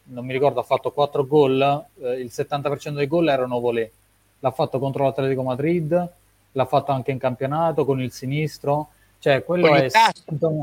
[0.04, 3.90] non mi ricordo, ha fatto 4 gol, eh, il 70% dei gol erano volé,
[4.38, 6.08] l'ha fatto contro l'Atletico Madrid,
[6.52, 8.88] l'ha fatto anche in campionato con il sinistro,
[9.18, 9.88] cioè quello con è...
[10.12, 10.60] Sintomi...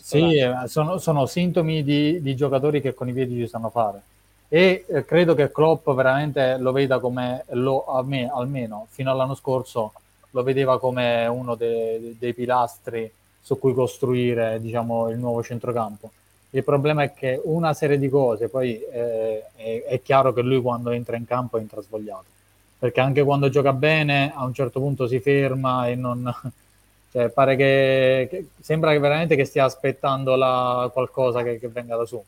[0.00, 4.02] Sì, eh, sono, sono sintomi di, di giocatori che con i piedi ci sanno fare
[4.52, 9.36] e eh, credo che Klopp veramente lo veda come lo, a me almeno fino all'anno
[9.36, 9.92] scorso
[10.30, 13.10] lo vedeva come uno de, dei pilastri
[13.40, 16.10] su cui costruire diciamo, il nuovo centrocampo.
[16.50, 20.60] Il problema è che una serie di cose, poi eh, è, è, chiaro che lui
[20.60, 22.24] quando entra in campo entra svogliato,
[22.78, 26.32] perché anche quando gioca bene a un certo punto si ferma e non...
[27.12, 32.06] Cioè, pare che, che sembra veramente che stia aspettando la, qualcosa che, che venga da
[32.06, 32.22] su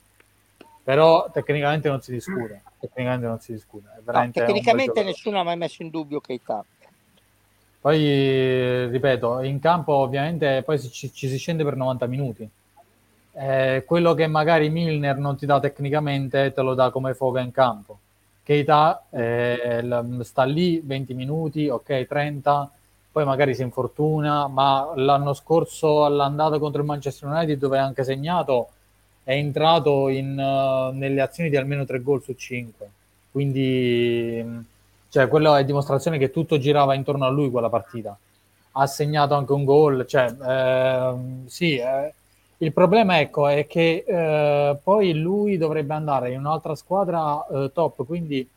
[0.83, 2.63] però tecnicamente non si discute.
[2.81, 3.87] Tecnicamente non si discute.
[4.05, 6.65] No, tecnicamente nessuno ha mai messo in dubbio Keita.
[7.81, 12.49] Poi, ripeto, in campo ovviamente poi ci, ci si scende per 90 minuti.
[13.35, 17.51] Eh, quello che magari Milner non ti dà tecnicamente te lo dà come foga in
[17.51, 17.99] campo.
[18.45, 19.85] Keita eh,
[20.23, 22.71] sta lì 20 minuti, ok, 30,
[23.13, 28.05] poi magari si infortuna, ma l'anno scorso all'andata contro il Manchester United dove ha anche
[28.05, 28.69] segnato
[29.25, 32.91] è entrato in, uh, nelle azioni di almeno 3 gol su 5.
[33.31, 34.65] Quindi,
[35.09, 38.17] cioè, quello è dimostrazione che tutto girava intorno a lui quella partita.
[38.73, 41.15] Ha segnato anche un gol, cioè, eh,
[41.47, 42.13] sì, eh,
[42.59, 48.05] il problema ecco, è che eh, poi lui dovrebbe andare in un'altra squadra eh, top,
[48.07, 48.49] quindi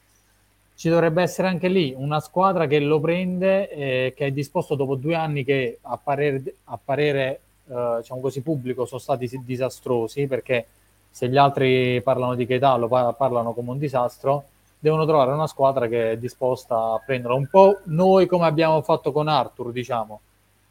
[0.75, 4.95] ci dovrebbe essere anche lì una squadra che lo prende, e che è disposto dopo
[4.95, 10.67] due anni che a parere, a parere eh, diciamo così, pubblico sono stati disastrosi perché
[11.09, 14.45] se gli altri parlano di Keita lo parlano come un disastro,
[14.79, 17.37] devono trovare una squadra che è disposta a prenderlo.
[17.37, 20.19] Un po' noi come abbiamo fatto con Arthur, diciamo.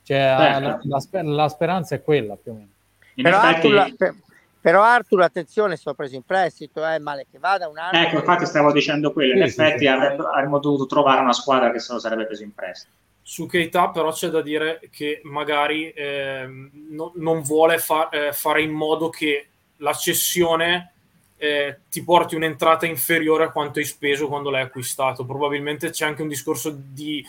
[0.03, 0.61] Cioè, certo.
[0.85, 2.69] la, la, la, speranza è quella più o meno.
[3.15, 3.75] Però, effetti...
[3.75, 4.15] Arthur, per,
[4.61, 7.99] però Arthur, attenzione, sto preso in prestito, è eh, male che vada un anno.
[7.99, 11.81] Ecco, infatti stavo dicendo quello, in sì, effetti sì, avremmo dovuto trovare una squadra che
[11.81, 12.93] se lo sarebbe preso in prestito.
[13.27, 16.47] Su Keita però c'è da dire che magari eh,
[16.91, 19.47] no, non vuole fa- eh, fare in modo che
[19.79, 20.93] la cessione
[21.39, 25.25] eh, ti porti un'entrata inferiore a quanto hai speso quando l'hai acquistato.
[25.25, 27.25] Probabilmente c'è anche un discorso di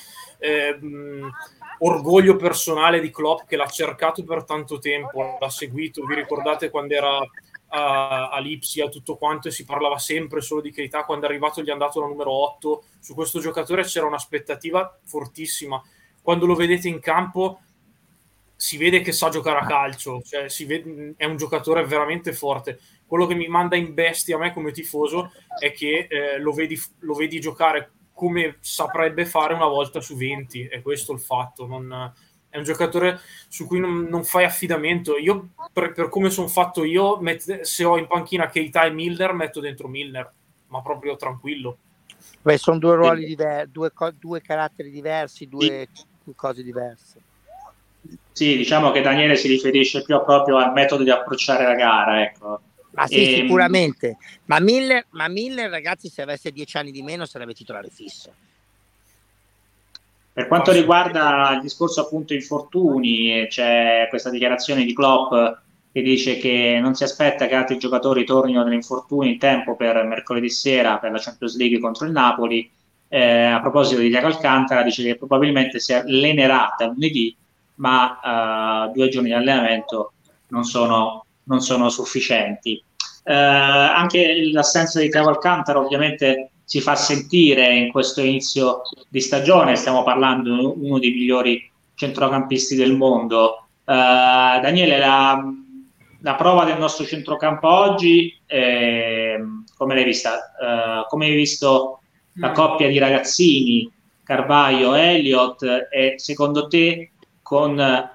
[0.81, 1.27] mh,
[1.79, 6.05] orgoglio personale di Klopp che l'ha cercato per tanto tempo, l'ha seguito.
[6.05, 7.19] Vi ricordate quando era
[7.75, 11.03] a, Lipsia, tutto quanto, e si parlava sempre solo di Keita.
[11.03, 12.83] Quando è arrivato gli è andato la numero 8.
[12.99, 15.81] Su questo giocatore c'era un'aspettativa fortissima.
[16.21, 17.59] Quando lo vedete in campo
[18.55, 22.79] si vede che sa giocare a calcio, cioè vede, è un giocatore veramente forte.
[23.05, 26.79] Quello che mi manda in bestia a me come tifoso è che eh, lo, vedi,
[26.99, 31.67] lo vedi giocare come saprebbe fare una volta su 20, è questo il fatto.
[31.67, 32.13] Non,
[32.55, 35.17] è un giocatore su cui non, non fai affidamento.
[35.17, 39.33] Io, per, per come sono fatto io, met, se ho in panchina Keita e Milner,
[39.33, 40.31] metto dentro Milner,
[40.67, 41.77] ma proprio tranquillo.
[42.41, 46.33] Beh, sono due ruoli diversi, due, due, caratteri diversi, due sì.
[46.35, 47.21] cose diverse.
[48.31, 52.61] Sì, diciamo che Daniele si riferisce più proprio al metodo di approcciare la gara, ecco.
[52.91, 53.33] Ma sì, e...
[53.33, 54.17] Ehm, sicuramente.
[54.45, 58.33] Ma Miller, ma Miller, ragazzi, se avesse dieci anni di meno sarebbe titolare fisso.
[60.35, 65.31] Per quanto riguarda il discorso appunto infortuni, c'è questa dichiarazione di Klopp
[65.93, 70.49] che dice che non si aspetta che altri giocatori tornino dall'infortunio in tempo per mercoledì
[70.49, 72.69] sera per la Champions League contro il Napoli.
[73.07, 77.33] Eh, a proposito di Diego Alcantara, dice che probabilmente si allenerà da lunedì,
[77.75, 80.11] ma uh, due giorni di allenamento
[80.49, 82.83] non sono, non sono sufficienti.
[83.23, 89.75] Uh, anche l'assenza di Diego Alcantara ovviamente si fa sentire in questo inizio di stagione,
[89.75, 93.67] stiamo parlando di uno dei migliori centrocampisti del mondo.
[93.83, 95.43] Uh, Daniele, la,
[96.21, 99.39] la, prova del nostro centrocampo oggi, eh,
[99.77, 100.55] come l'hai vista?
[100.59, 101.99] Uh, come hai visto
[102.37, 102.53] la mm.
[102.53, 103.89] coppia di ragazzini,
[104.23, 107.11] Carvaio, Elliott, e secondo te
[107.43, 108.09] con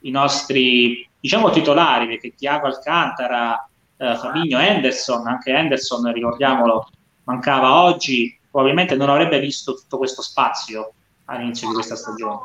[0.00, 6.90] i nostri, diciamo, titolari, perché Tiago Alcantara, uh, Fabinho, Henderson, anche Henderson, ricordiamolo,
[7.26, 10.94] mancava oggi, probabilmente non avrebbe visto tutto questo spazio
[11.26, 12.40] all'inizio di questa stagione.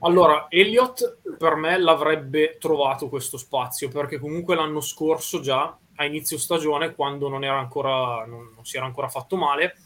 [0.00, 6.38] Allora, Elliott per me l'avrebbe trovato questo spazio perché comunque l'anno scorso già a inizio
[6.38, 9.76] stagione, quando non, ancora, non, non si era ancora fatto male,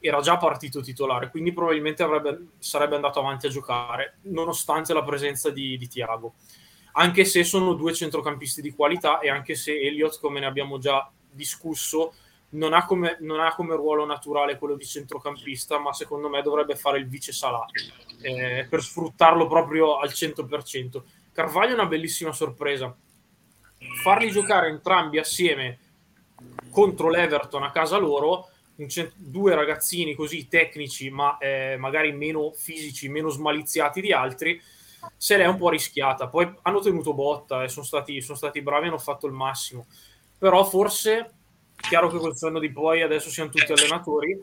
[0.00, 5.50] era già partito titolare, quindi probabilmente avrebbe, sarebbe andato avanti a giocare, nonostante la presenza
[5.50, 6.34] di, di Tiago.
[6.92, 11.10] Anche se sono due centrocampisti di qualità e anche se Elliott, come ne abbiamo già
[11.30, 12.14] discusso,
[12.50, 16.76] non ha, come, non ha come ruolo naturale quello di centrocampista, ma secondo me dovrebbe
[16.76, 17.66] fare il vice Salah
[18.22, 21.02] eh, per sfruttarlo proprio al 100%.
[21.32, 22.94] Carvaglio è una bellissima sorpresa.
[24.02, 25.78] Farli giocare entrambi assieme
[26.70, 28.48] contro l'Everton a casa loro,
[28.86, 34.60] cent- due ragazzini così tecnici, ma eh, magari meno fisici, meno smaliziati di altri,
[35.16, 36.28] se l'è un po' rischiata.
[36.28, 39.86] Poi hanno tenuto botta e sono stati, sono stati bravi, hanno fatto il massimo.
[40.38, 41.37] Però forse
[41.80, 44.40] chiaro che col senno di poi adesso siamo tutti allenatori,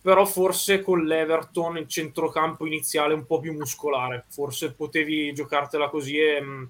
[0.00, 6.18] però forse con l'Everton il centrocampo iniziale un po' più muscolare, forse potevi giocartela così
[6.18, 6.64] e mm,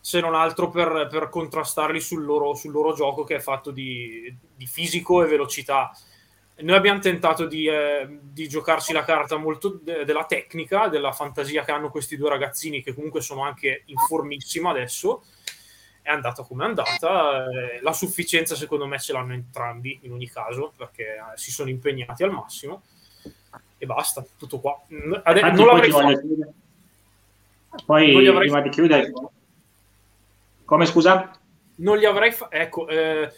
[0.00, 4.32] se non altro per, per contrastarli sul loro, sul loro, gioco che è fatto di,
[4.54, 5.90] di, fisico e velocità.
[6.58, 11.64] Noi abbiamo tentato di, eh, di giocarci la carta molto de- della tecnica, della fantasia
[11.64, 15.24] che hanno questi due ragazzini che comunque sono anche in formissima adesso,
[16.06, 17.50] è andata come è andata.
[17.50, 21.68] Eh, la sufficienza, secondo me, ce l'hanno entrambi in ogni caso perché eh, si sono
[21.68, 22.82] impegnati al massimo
[23.76, 24.24] e basta.
[24.38, 24.80] Tutto qua.
[25.24, 26.20] Ade- non l'avrei fatto.
[27.84, 29.12] Poi, non avrei prima di chiudere,
[30.64, 31.36] come scusa?
[31.78, 33.30] Non li avrei fa- ecco, eh,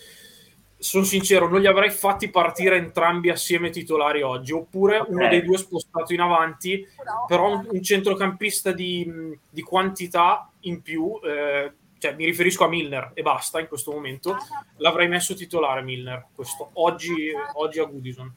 [0.77, 5.13] sono sincero, non li avrei fatti partire entrambi assieme titolari oggi, oppure okay.
[5.13, 6.87] uno dei due spostato in avanti,
[7.27, 13.11] però un, un centrocampista di, di, quantità in più eh, cioè mi riferisco a Milner
[13.15, 14.37] e basta in questo momento,
[14.77, 18.33] l'avrei messo titolare Milner questo, oggi, oggi a Goodison.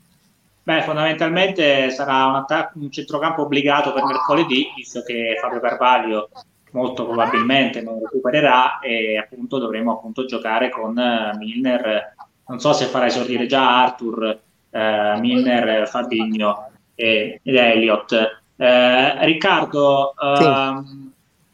[0.63, 6.29] Beh, fondamentalmente sarà un, attacco, un centrocampo obbligato per mercoledì, visto che Fabio Carvalho
[6.71, 12.15] molto probabilmente non recupererà e appunto dovremo appunto giocare con uh, Milner.
[12.47, 18.39] Non so se farà esordire già Arthur, uh, Milner, Fabigno e, ed Elliott.
[18.55, 21.10] Uh, Riccardo, sì ehm,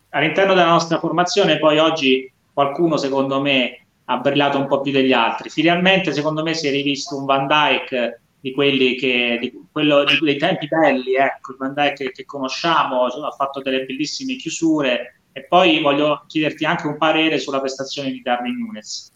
[0.09, 5.11] all'interno della nostra formazione poi oggi qualcuno secondo me ha brillato un po' più degli
[5.11, 5.49] altri.
[5.49, 10.17] Finalmente secondo me si è rivisto un Van Dyke di quelli che di quello di,
[10.21, 15.43] dei tempi belli, ecco, il Van Dyke che conosciamo, ha fatto delle bellissime chiusure e
[15.43, 19.11] poi voglio chiederti anche un parere sulla prestazione di Darwin Nunes.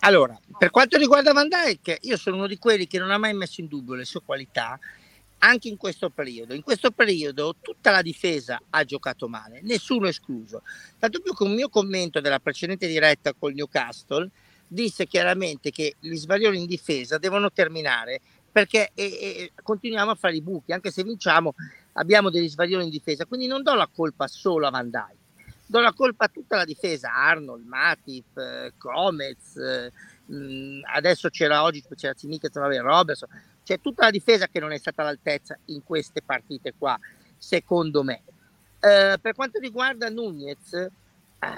[0.00, 3.34] Allora, per quanto riguarda Van Dyke, io sono uno di quelli che non ha mai
[3.34, 4.78] messo in dubbio le sue qualità
[5.38, 6.54] anche in questo periodo.
[6.54, 10.62] In questo periodo tutta la difesa ha giocato male, nessuno escluso.
[10.98, 14.30] Tanto più che un mio commento della precedente diretta col Newcastle
[14.66, 18.20] disse chiaramente che gli sbaglioni in difesa devono terminare
[18.50, 21.54] perché e, e, continuiamo a fare i buchi, anche se vinciamo
[21.92, 25.16] abbiamo degli sbaglioni in difesa, quindi non do la colpa solo a Van Dijk,
[25.66, 29.92] do la colpa a tutta la difesa, Arnold, Matip, eh, Gomez, eh,
[30.32, 33.28] mh, adesso c'era oggi, c'era Zimica, Robertson,
[33.66, 36.96] c'è tutta la difesa che non è stata all'altezza in queste partite qua,
[37.36, 38.22] secondo me.
[38.78, 40.90] Eh, per quanto riguarda Nunez, eh,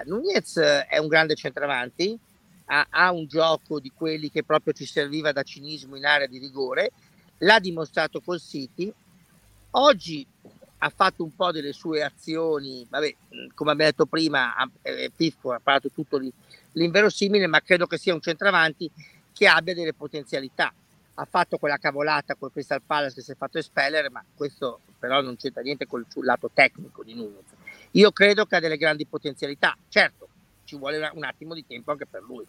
[0.07, 2.19] Nunez è un grande centravanti,
[2.65, 6.39] ha, ha, un gioco di quelli che proprio ci serviva da cinismo in area di
[6.39, 6.93] rigore,
[7.39, 8.91] l'ha dimostrato col City.
[9.73, 10.27] Oggi
[10.79, 13.15] ha fatto un po' delle sue azioni, vabbè,
[13.55, 16.19] come abbiamo detto prima, eh, Piffo ha parlato tutto
[16.73, 18.91] l'inverosimile, ma credo che sia un centravanti
[19.31, 20.73] che abbia delle potenzialità
[21.21, 25.21] ha fatto quella cavolata col Crystal Palace che si è fatto espellere, ma questo però
[25.21, 27.45] non c'entra niente col, sul lato tecnico di Nunez.
[27.93, 30.29] Io credo che ha delle grandi potenzialità, certo,
[30.65, 32.47] ci vuole un attimo di tempo anche per lui.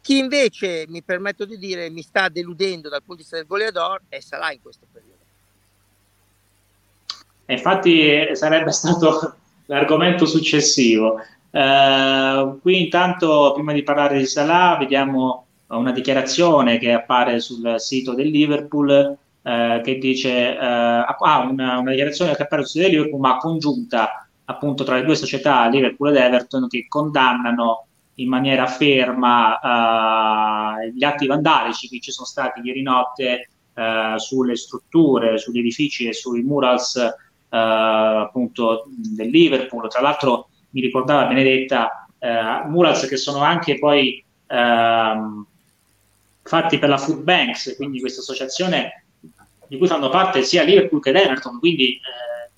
[0.00, 4.02] Chi invece, mi permetto di dire, mi sta deludendo dal punto di vista del goleador
[4.08, 5.14] è Salah in questo periodo.
[7.46, 9.36] Infatti sarebbe stato
[9.66, 11.20] l'argomento successivo.
[11.50, 18.14] Uh, qui intanto, prima di parlare di Salah, vediamo una dichiarazione che appare sul sito
[18.14, 22.94] del Liverpool eh, che dice eh, ah, una, una, dichiarazione che appare sul sito del
[22.96, 28.66] Liverpool ma congiunta appunto tra le due società Liverpool ed Everton che condannano in maniera
[28.66, 29.58] ferma
[30.78, 36.06] eh, gli atti vandalici che ci sono stati ieri notte eh, sulle strutture, sugli edifici
[36.06, 37.14] e sui murals eh,
[37.50, 39.88] appunto del Liverpool.
[39.88, 45.46] Tra l'altro mi ricordava Benedetta eh, murals che sono anche poi ehm,
[46.46, 49.04] fatti per la Food Banks, quindi questa associazione
[49.68, 52.50] di cui fanno parte sia Liverpool che l'Everton, quindi eh,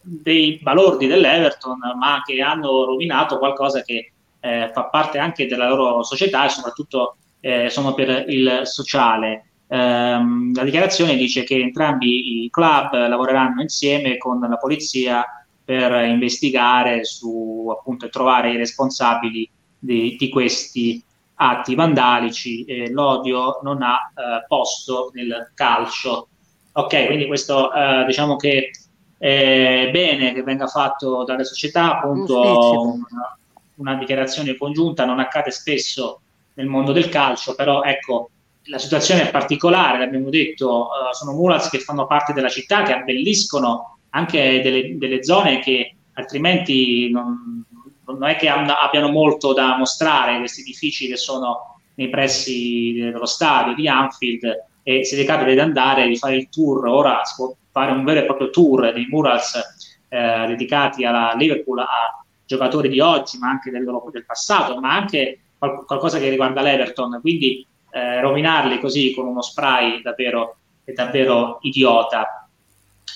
[0.00, 6.02] dei balordi dell'Everton, ma che hanno rovinato qualcosa che eh, fa parte anche della loro
[6.02, 9.46] società e soprattutto eh, sono per il sociale.
[9.68, 15.24] ehm, la dichiarazione dice che entrambi i club lavoreranno insieme con la polizia
[15.64, 21.02] per investigare su appunto e trovare i responsabili di, di questi
[21.50, 22.64] atti vandalici.
[22.64, 26.28] Eh, l'odio non ha eh, posto nel calcio.
[26.72, 28.70] Ok, quindi questo eh, diciamo che
[29.18, 33.38] è bene che venga fatto dalle società, appunto una,
[33.76, 36.22] una dichiarazione congiunta, non accade spesso
[36.54, 38.30] nel mondo del calcio, però ecco,
[38.64, 42.92] la situazione è particolare, l'abbiamo detto, uh, sono Mulaz che fanno parte della città, che
[42.92, 47.64] abbelliscono anche delle, delle zone che altrimenti non,
[48.06, 53.74] non è che abbiano molto da mostrare questi edifici che sono nei pressi dello stadio
[53.74, 57.54] di Anfield e se le capita di andare di fare il tour, ora si può
[57.70, 59.54] fare un vero e proprio tour dei murals
[60.08, 65.40] eh, dedicati alla Liverpool a giocatori di oggi, ma anche del, del passato, ma anche
[65.56, 71.58] qual- qualcosa che riguarda l'Everton, quindi eh, rovinarli così con uno spray davvero, è davvero
[71.62, 72.48] idiota.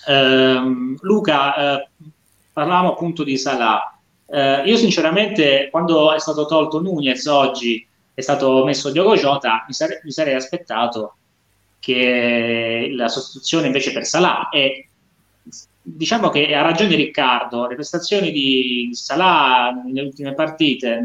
[0.07, 1.89] Eh, Luca,
[2.53, 3.96] parlavamo appunto di Salah.
[4.29, 9.75] Eh, io sinceramente, quando è stato tolto Nunez oggi, è stato messo Diogo Jota, mi,
[9.75, 11.17] sare- mi sarei aspettato
[11.79, 14.89] che la sostituzione invece per Salah e
[15.83, 21.05] diciamo che ha ragione Riccardo, le prestazioni di Salah nelle ultime partite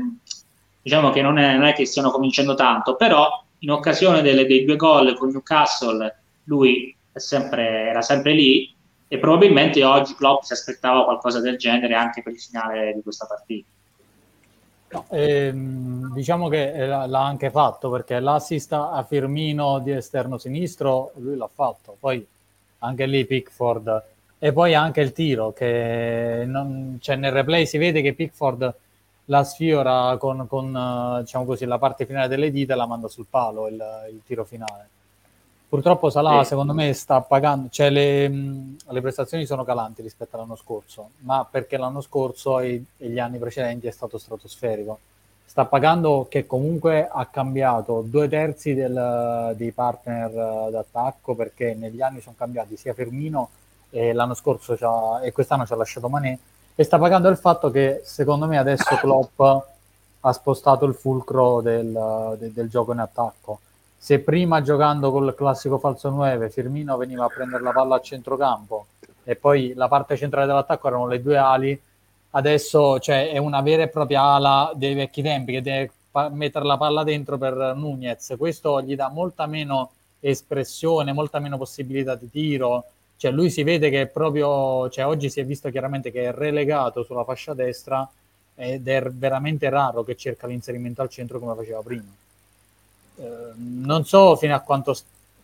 [0.81, 4.65] diciamo che non è, non è che stiano cominciando tanto, però in occasione delle, dei
[4.65, 8.73] due gol con Newcastle lui sempre, era sempre lì
[9.13, 13.25] e probabilmente oggi Klopp si aspettava qualcosa del genere anche per il finale di questa
[13.25, 13.67] partita.
[14.87, 21.35] No, ehm, diciamo che l'ha anche fatto perché l'assist a Firmino di esterno sinistro lui
[21.35, 22.25] l'ha fatto, poi
[22.79, 24.03] anche lì Pickford
[24.39, 28.73] e poi anche il tiro che non, cioè nel replay si vede che Pickford
[29.25, 33.09] la sfiora con, con eh, diciamo così, la parte finale delle dita e la manda
[33.09, 34.87] sul palo il, il tiro finale.
[35.71, 36.49] Purtroppo Salah, sì.
[36.49, 41.77] secondo me, sta pagando, cioè le, le, prestazioni sono calanti rispetto all'anno scorso, ma perché
[41.77, 44.99] l'anno scorso e, e gli anni precedenti è stato stratosferico.
[45.45, 52.19] Sta pagando che comunque ha cambiato due terzi del, dei partner d'attacco perché negli anni
[52.19, 53.47] sono cambiati sia Fermino
[53.91, 54.75] e l'anno scorso
[55.21, 56.37] e quest'anno ci ha lasciato Manè
[56.75, 59.39] e sta pagando il fatto che secondo me adesso Klopp
[60.19, 63.59] ha spostato il fulcro del, del, del, gioco in attacco.
[64.03, 68.87] Se prima giocando col classico falso 9 Firmino veniva a prendere la palla a centrocampo
[69.23, 71.79] e poi la parte centrale dell'attacco erano le due ali,
[72.31, 76.65] adesso cioè, è una vera e propria ala dei vecchi tempi che deve pa- mettere
[76.65, 78.33] la palla dentro per Nunez.
[78.39, 82.85] Questo gli dà molta meno espressione, molta meno possibilità di tiro
[83.21, 86.31] cioè lui si vede che è proprio, cioè oggi si è visto chiaramente che è
[86.33, 88.09] relegato sulla fascia destra
[88.55, 92.20] ed è veramente raro che cerca l'inserimento al centro come faceva prima.
[93.17, 94.95] Eh, non so fino a quanto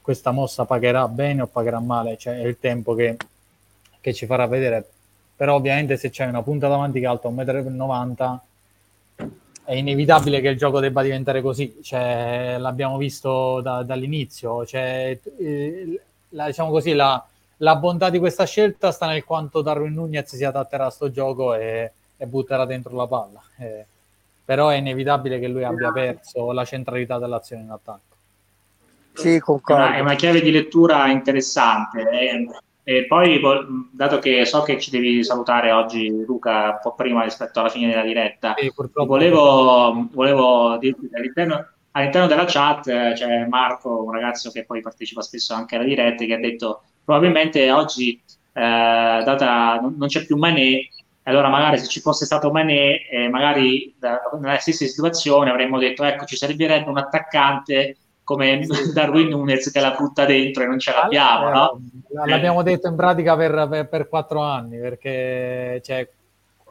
[0.02, 3.18] questa mossa pagherà bene o pagherà male, cioè è il tempo che,
[4.00, 4.88] che ci farà vedere,
[5.36, 8.40] però ovviamente se c'è una punta davanti che è alta 1,90 m
[9.68, 16.02] è inevitabile che il gioco debba diventare così, cioè, l'abbiamo visto da, dall'inizio, cioè, eh,
[16.30, 17.22] la, diciamo così, la,
[17.58, 21.54] la bontà di questa scelta sta nel quanto Darwin Nunez si adatterà a sto gioco
[21.54, 23.44] e, e butterà dentro la palla.
[23.58, 23.86] Eh,
[24.48, 28.16] però è inevitabile che lui abbia perso la centralità dell'azione in attacco.
[29.12, 29.84] Sì, concordo.
[29.84, 32.10] È una, è una chiave di lettura interessante.
[32.10, 32.48] E,
[32.82, 33.42] e, poi,
[33.92, 37.90] dato che so che ci devi salutare oggi, Luca, un po' prima rispetto alla fine
[37.90, 42.84] della diretta, sì, volevo, volevo dirti all'interno, all'interno della chat
[43.16, 47.70] c'è Marco, un ragazzo che poi partecipa spesso anche alla diretta, che ha detto probabilmente
[47.70, 48.14] oggi,
[48.54, 50.88] eh, data non c'è più Mané,
[51.30, 56.04] allora magari se ci fosse stato Mané, eh, magari da, nella stessa situazione avremmo detto
[56.04, 60.92] ecco ci servirebbe un attaccante come Darwin Nunes che la butta dentro e non ce
[60.92, 61.82] l'abbiamo, no?
[62.24, 66.08] Eh, l'abbiamo detto in pratica per, per, per quattro anni, perché cioè,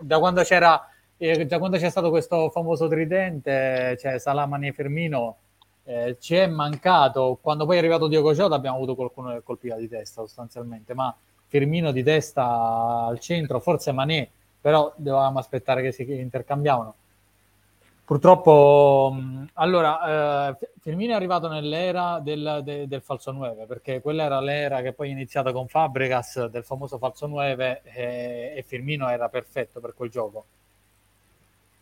[0.00, 0.88] da quando c'era
[1.18, 5.36] eh, da quando c'è stato questo famoso tridente, cioè Salamani e Fermino,
[5.84, 7.38] eh, ci è mancato.
[7.40, 11.14] Quando poi è arrivato Diogo Jota abbiamo avuto qualcuno che colpiva di testa sostanzialmente, ma
[11.46, 14.28] Firmino di testa al centro, forse Manè,
[14.66, 16.94] però dovevamo aspettare che si intercambiavano.
[18.04, 24.24] Purtroppo, mh, allora, eh, Firmino è arrivato nell'era del, de, del, falso 9, perché quella
[24.24, 29.08] era l'era che poi è iniziata con Fabregas del famoso falso 9 e, e Firmino
[29.08, 30.46] era perfetto per quel gioco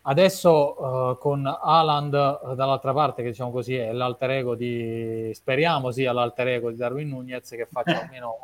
[0.03, 5.89] Adesso uh, con Aland uh, dall'altra parte, che diciamo così è l'alter ego di, speriamo
[5.89, 8.37] sia l'alter ego di Darwin Nunez che faccia almeno,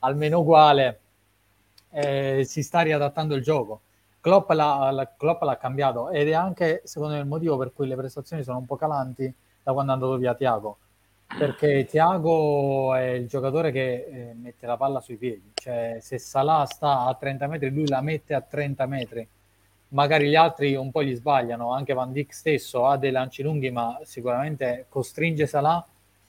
[0.00, 1.02] almeno uguale,
[1.96, 3.80] eh, si sta riadattando il gioco.
[4.20, 7.86] Klopp l'ha, la, Klopp l'ha, cambiato ed è anche secondo me il motivo per cui
[7.86, 9.32] le prestazioni sono un po' calanti
[9.62, 10.78] da quando è andato via Tiago.
[11.38, 16.64] perché Tiago è il giocatore che eh, mette la palla sui piedi, cioè se Salah
[16.66, 19.26] sta a 30 metri lui la mette a 30 metri,
[19.88, 23.70] magari gli altri un po' gli sbagliano, anche Van Dijk stesso ha dei lanci lunghi
[23.70, 25.84] ma sicuramente costringe Salah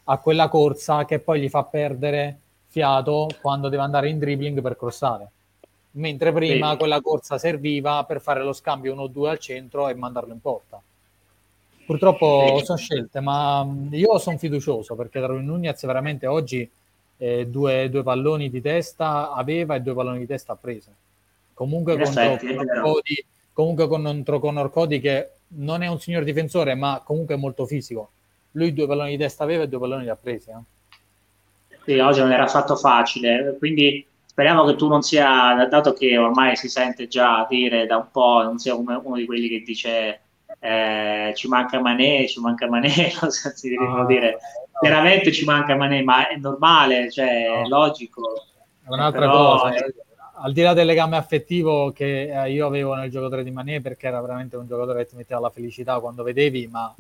[0.06, 4.78] a quella corsa che poi gli fa perdere fiato quando deve andare in dribbling per
[4.78, 5.32] crossare.
[5.98, 6.78] Mentre prima sì.
[6.78, 10.82] quella corsa serviva per fare lo scambio 1-2 al centro e mandarlo in porta.
[11.86, 12.66] Purtroppo sì.
[12.66, 16.70] sono scelte, ma io sono fiducioso perché Darwin Nunez veramente oggi
[17.18, 20.90] eh, due, due, palloni di testa aveva e due palloni di testa ha preso.
[21.54, 27.02] Comunque contro, effetti, Cody, comunque contro Conor Cody che non è un signor difensore ma
[27.04, 28.10] comunque è molto fisico.
[28.52, 30.50] Lui due palloni di testa aveva e due palloni li ha presi.
[30.50, 31.76] Eh.
[31.86, 34.06] Sì, oggi non era affatto facile, quindi
[34.38, 38.44] speriamo che tu non sia, dato che ormai si sente già dire da un po',
[38.44, 40.20] non sia uno, uno di quelli che dice
[40.60, 42.88] eh, ci manca Manè, ci manca Manè,
[43.32, 44.38] si devono ah, dire.
[44.80, 48.44] veramente ci manca Manè, ma è normale, cioè è logico.
[48.84, 49.96] È un'altra Però, cosa, eh,
[50.44, 54.06] al di là del legame affettivo che eh, io avevo nel giocatore di Manè, perché
[54.06, 56.94] era veramente un giocatore che ti metteva la felicità quando vedevi, ma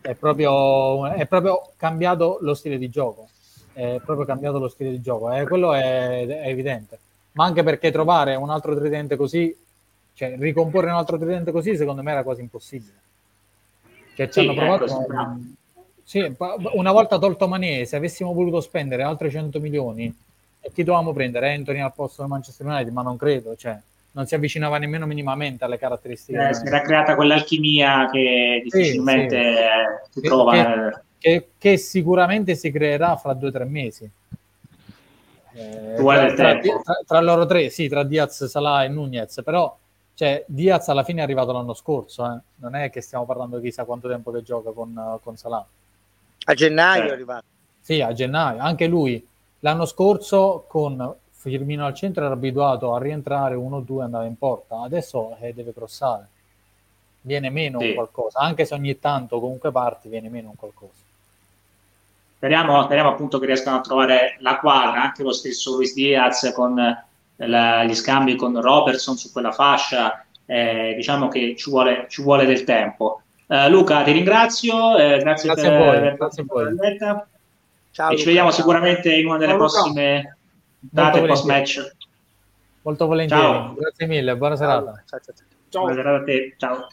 [0.00, 3.28] è proprio, è proprio cambiato lo stile di gioco
[3.72, 6.98] è proprio cambiato lo stile di gioco, eh, quello è, è, evidente.
[7.32, 9.56] Ma anche perché trovare un altro tridente così,
[10.14, 13.00] cioè ricomporre un altro tridente così, secondo me era quasi impossibile.
[14.14, 14.84] Cioè, ci sì, hanno provato.
[14.84, 15.38] Ecco,
[16.04, 16.34] sì,
[16.74, 20.14] una volta tolto Mané, se avessimo voluto spendere altri 100 milioni,
[20.60, 21.54] e chi dovevamo prendere?
[21.54, 22.92] Anthony al posto del Manchester United?
[22.92, 23.78] Ma non credo, cioè,
[24.12, 26.48] non si avvicinava nemmeno minimamente alle caratteristiche.
[26.48, 30.20] Eh, si era creata quell'alchimia che difficilmente sì, sì.
[30.20, 30.52] si trova.
[30.52, 34.10] Che, che, che sicuramente si creerà fra due o tre mesi.
[35.54, 39.76] Eh, tra, tra, tra, tra, loro tre, sì, tra Diaz, Salah e Nunez, però
[40.14, 42.38] cioè, Diaz alla fine è arrivato l'anno scorso, eh.
[42.56, 45.64] non è che stiamo parlando di chissà quanto tempo che gioca con, con Salah.
[46.44, 47.08] A gennaio eh.
[47.08, 47.44] è arrivato.
[47.80, 49.24] Sì, a gennaio, anche lui
[49.60, 54.80] l'anno scorso con Firmino al centro era abituato a rientrare 1-2 e andava in porta,
[54.80, 56.26] adesso eh, deve crossare,
[57.20, 57.94] viene meno sì.
[57.94, 61.01] qualcosa, anche se ogni tanto comunque parti viene meno un qualcosa.
[62.42, 66.74] Speriamo, speriamo, appunto che riescano a trovare la quadra, anche lo stesso Luis Diaz con
[67.36, 72.44] la, gli scambi con Robertson su quella fascia, eh, diciamo che ci vuole, ci vuole
[72.44, 73.22] del tempo.
[73.46, 77.26] Uh, Luca, ti ringrazio, eh, grazie, grazie, per aver fatto la
[77.92, 80.36] Ciao, e ci vediamo sicuramente in una delle Ciao, prossime
[80.80, 81.94] date post match.
[82.82, 83.74] Molto volentieri, ciao.
[83.78, 85.00] grazie mille, buona serata.
[85.06, 85.34] Ciao, ciao,
[85.70, 85.82] ciao.
[85.82, 86.88] Buona serata a te, ciao.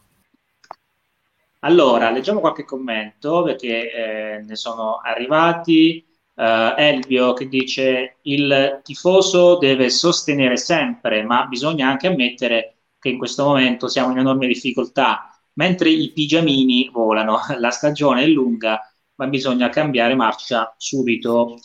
[1.62, 3.92] Allora, leggiamo qualche commento perché
[4.38, 6.06] eh, ne sono arrivati.
[6.40, 13.18] Uh, Elvio che dice il tifoso deve sostenere sempre, ma bisogna anche ammettere che in
[13.18, 18.80] questo momento siamo in enorme difficoltà, mentre i pigiamini volano, la stagione è lunga,
[19.16, 21.56] ma bisogna cambiare marcia subito.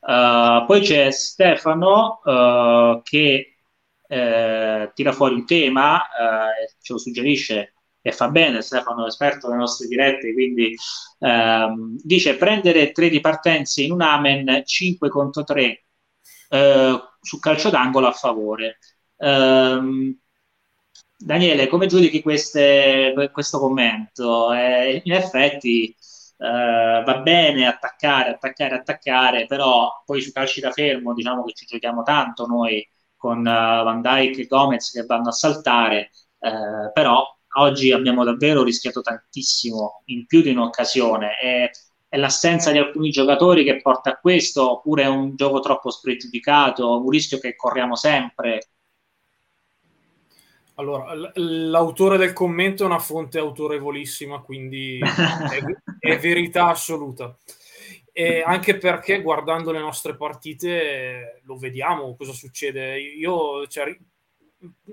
[0.00, 3.50] Uh, poi c'è Stefano uh, che
[4.94, 6.00] tira fuori un tema,
[6.80, 7.73] ce lo suggerisce
[8.06, 10.76] e fa bene, Stefano è esperto delle nostre dirette, quindi
[11.20, 15.84] ehm, dice prendere tre ripartenze in un Amen 5 contro 3
[16.50, 18.78] eh, su calcio d'angolo a favore.
[19.16, 20.14] Um,
[21.16, 24.52] Daniele, come giudichi queste, questo commento?
[24.52, 25.96] Eh, in effetti
[26.36, 31.64] eh, va bene attaccare, attaccare, attaccare, però poi su calci da fermo diciamo che ci
[31.64, 32.86] giochiamo tanto noi
[33.16, 37.24] con uh, Van Dijk e Gomez che vanno a saltare, eh, però
[37.54, 41.36] oggi abbiamo davvero rischiato tantissimo in più di un'occasione.
[41.36, 41.70] È,
[42.08, 47.00] è l'assenza di alcuni giocatori che porta a questo, oppure è un gioco troppo spregiudicato,
[47.00, 48.68] un rischio che corriamo sempre.
[50.76, 55.62] Allora, l'autore del commento è una fonte autorevolissima, quindi è,
[55.98, 57.36] è verità assoluta.
[58.12, 62.98] E anche perché guardando le nostre partite lo vediamo cosa succede.
[63.00, 63.96] Io, cioè,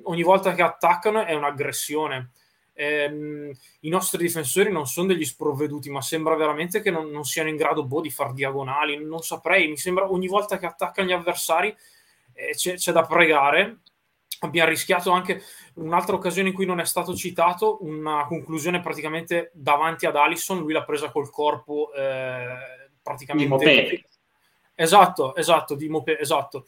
[0.04, 2.32] ogni volta che attaccano è un'aggressione
[2.74, 3.52] ehm,
[3.82, 7.56] i nostri difensori non sono degli sprovveduti, ma sembra veramente che non, non siano in
[7.56, 9.04] grado boh, di far diagonali.
[9.04, 11.76] Non saprei, mi sembra ogni volta che attaccano gli avversari
[12.34, 13.82] eh, c'è, c'è da pregare
[14.44, 15.42] abbiamo rischiato anche
[15.76, 20.74] un'altra occasione in cui non è stato citato, una conclusione praticamente davanti ad Allison, lui
[20.74, 24.06] l'ha presa col corpo eh, praticamente...
[24.74, 26.66] Esatto, esatto, di Mopé, esatto.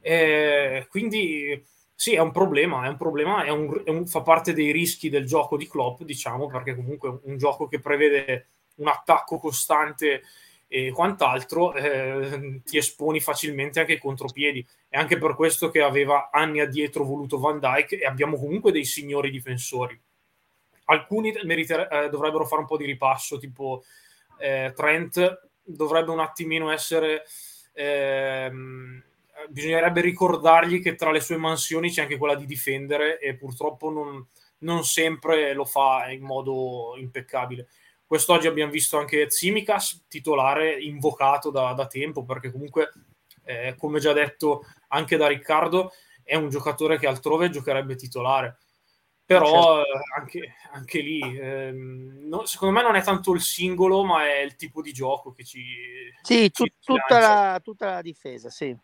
[0.00, 1.64] Eh, quindi
[2.00, 5.08] sì, è un problema, è un problema, è un, è un, fa parte dei rischi
[5.08, 8.46] del gioco di Klopp, diciamo, perché comunque un gioco che prevede
[8.76, 10.22] un attacco costante
[10.68, 14.64] e quant'altro, eh, ti esponi facilmente anche ai contropiedi.
[14.86, 18.84] È anche per questo che aveva anni addietro voluto Van Dyke e abbiamo comunque dei
[18.84, 20.00] signori difensori.
[20.84, 23.82] Alcuni meriter- eh, dovrebbero fare un po' di ripasso, tipo
[24.38, 27.24] eh, Trent dovrebbe un attimino essere...
[27.72, 29.02] Ehm,
[29.48, 34.26] bisognerebbe ricordargli che tra le sue mansioni c'è anche quella di difendere e purtroppo non,
[34.58, 37.68] non sempre lo fa in modo impeccabile.
[38.06, 42.90] Quest'oggi abbiamo visto anche Tsimikas titolare invocato da, da tempo perché comunque,
[43.44, 48.58] eh, come già detto anche da Riccardo, è un giocatore che altrove giocherebbe titolare.
[49.26, 49.82] Però certo.
[49.82, 54.38] eh, anche, anche, lì, ehm, no, secondo me non è tanto il singolo, ma è
[54.38, 55.62] il tipo di gioco che ci...
[56.22, 58.74] Sì, ci tutta, la, tutta la difesa, sì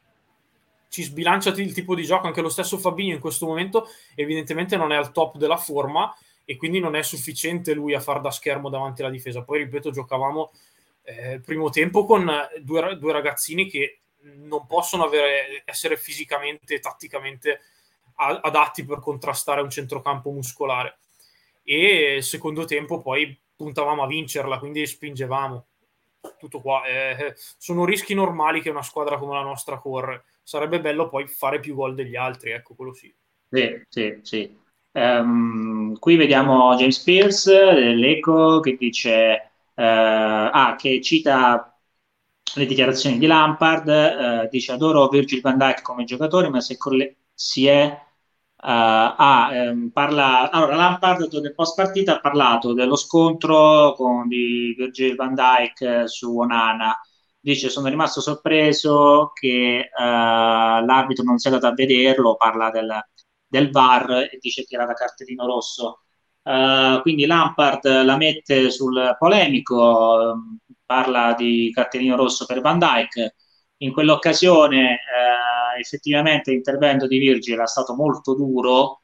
[0.95, 2.29] ci sbilancia il tipo di gioco.
[2.29, 6.15] Anche lo stesso Fabinho in questo momento evidentemente non è al top della forma
[6.45, 9.43] e quindi non è sufficiente lui a far da schermo davanti alla difesa.
[9.43, 10.53] Poi, ripeto, giocavamo
[11.03, 12.31] eh, primo tempo con
[12.61, 17.61] due, due, ragazzini che non possono avere, essere fisicamente e tatticamente
[18.15, 20.99] adatti per contrastare un centrocampo muscolare.
[21.65, 25.67] E secondo tempo poi puntavamo a vincerla, quindi spingevamo.
[26.39, 26.85] Tutto qua.
[26.85, 31.59] Eh, sono rischi normali che una squadra come la nostra corre sarebbe bello poi fare
[31.59, 33.13] più gol degli altri, ecco, quello sì.
[33.51, 34.57] Sì, sì, sì.
[34.93, 41.77] Um, qui vediamo James Pierce dell'Eco che dice, uh, ah, che cita
[42.57, 43.89] le dichiarazioni di Lampard,
[44.45, 48.03] uh, dice adoro Virgil van Dijk come giocatore, ma se colle- si è
[48.65, 54.75] Uh, ah, ehm, parla, allora Lampard nel post partita ha parlato dello scontro con di
[54.75, 56.99] Virgil van Dijk su Onana
[57.45, 62.91] dice sono rimasto sorpreso che uh, l'arbitro non sia andato a vederlo, parla del,
[63.47, 66.01] del VAR e dice che era da cartellino rosso.
[66.43, 70.37] Uh, quindi Lampard la mette sul polemico,
[70.87, 73.35] parla di cartellino rosso per Van Dyke.
[73.79, 79.01] In quell'occasione uh, effettivamente l'intervento di Virgil è stato molto duro,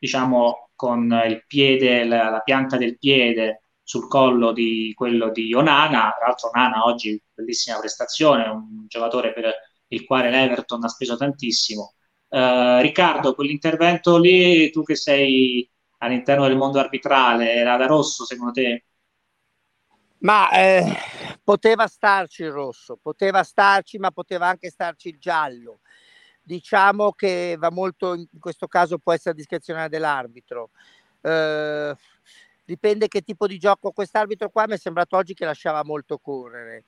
[0.00, 6.14] diciamo con il piede, la, la pianta del piede sul collo di quello di Onana.
[6.16, 9.52] Tra l'altro, Onana oggi bellissima prestazione, un giocatore per
[9.88, 11.94] il quale l'Everton ha speso tantissimo.
[12.28, 15.68] Uh, Riccardo, quell'intervento lì, tu che sei
[15.98, 18.86] all'interno del mondo arbitrale, era da rosso secondo te?
[20.18, 20.96] Ma eh,
[21.42, 25.80] poteva starci il rosso, poteva starci, ma poteva anche starci il giallo.
[26.40, 30.70] Diciamo che va molto, in questo caso può essere discrezionale dell'arbitro.
[31.20, 31.94] Eh,
[32.64, 36.84] dipende che tipo di gioco quest'arbitro qua mi è sembrato oggi che lasciava molto correre.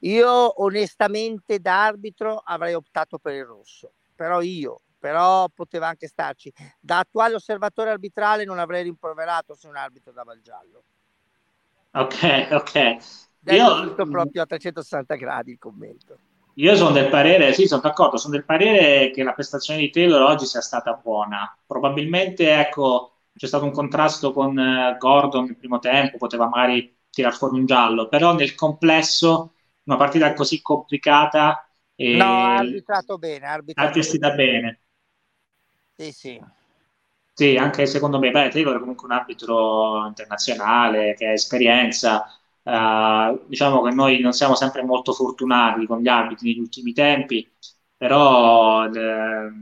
[0.00, 6.52] Io onestamente da arbitro avrei optato per il rosso, però io, però poteva anche starci.
[6.80, 10.82] Da attuale osservatore arbitrale non avrei rimproverato se un arbitro dava il giallo.
[11.92, 12.96] Ok, ok.
[13.52, 16.18] Io visto proprio a 360 gradi il commento.
[16.54, 20.20] Io sono del parere, sì, sono d'accordo, sono del parere che la prestazione di Taylor
[20.20, 21.56] oggi sia stata buona.
[21.66, 27.34] Probabilmente, ecco, c'è stato un contrasto con eh, Gordon nel primo tempo, poteva magari tirar
[27.34, 29.54] fuori un giallo, però nel complesso
[29.84, 34.80] una partita così complicata e no, ha arbitrato bene, ha arbitrato gestita bene.
[35.96, 36.40] Sì, sì.
[37.34, 42.26] Sì, anche secondo me, beh, Taylor è comunque un arbitro internazionale che ha esperienza.
[42.64, 47.50] Uh, diciamo che noi non siamo sempre molto fortunati con gli arbitri negli ultimi tempi,
[47.96, 49.52] però eh,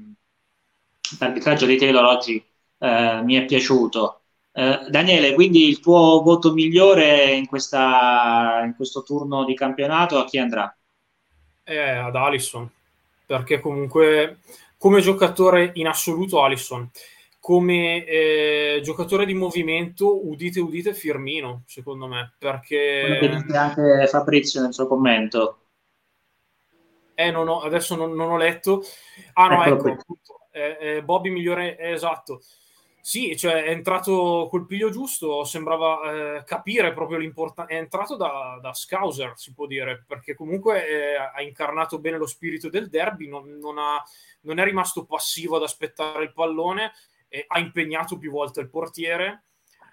[1.19, 2.45] l'arbitraggio di Taylor oggi
[2.81, 4.21] eh, mi è piaciuto.
[4.53, 10.25] Eh, Daniele, quindi il tuo voto migliore in, questa, in questo turno di campionato a
[10.25, 10.75] chi andrà?
[11.63, 12.69] Eh, ad Alisson,
[13.27, 14.39] perché comunque
[14.77, 16.91] come giocatore in assoluto Alisson,
[17.39, 23.17] come eh, giocatore di movimento, udite udite Firmino, secondo me, perché...
[23.19, 25.59] Quello anche Fabrizio nel suo commento.
[27.15, 28.83] Eh, non ho, adesso non, non, ho letto.
[29.35, 32.41] Ah no, ecco, appunto, eh, eh, Bobby migliore, esatto.
[33.03, 38.59] Sì, cioè è entrato col piglio giusto, sembrava eh, capire proprio l'importanza, è entrato da,
[38.61, 43.27] da, Scouser, si può dire, perché comunque eh, ha incarnato bene lo spirito del derby,
[43.27, 44.03] non, non, ha,
[44.43, 46.93] non, è rimasto passivo ad aspettare il pallone,
[47.29, 49.45] eh, ha impegnato più volte il portiere,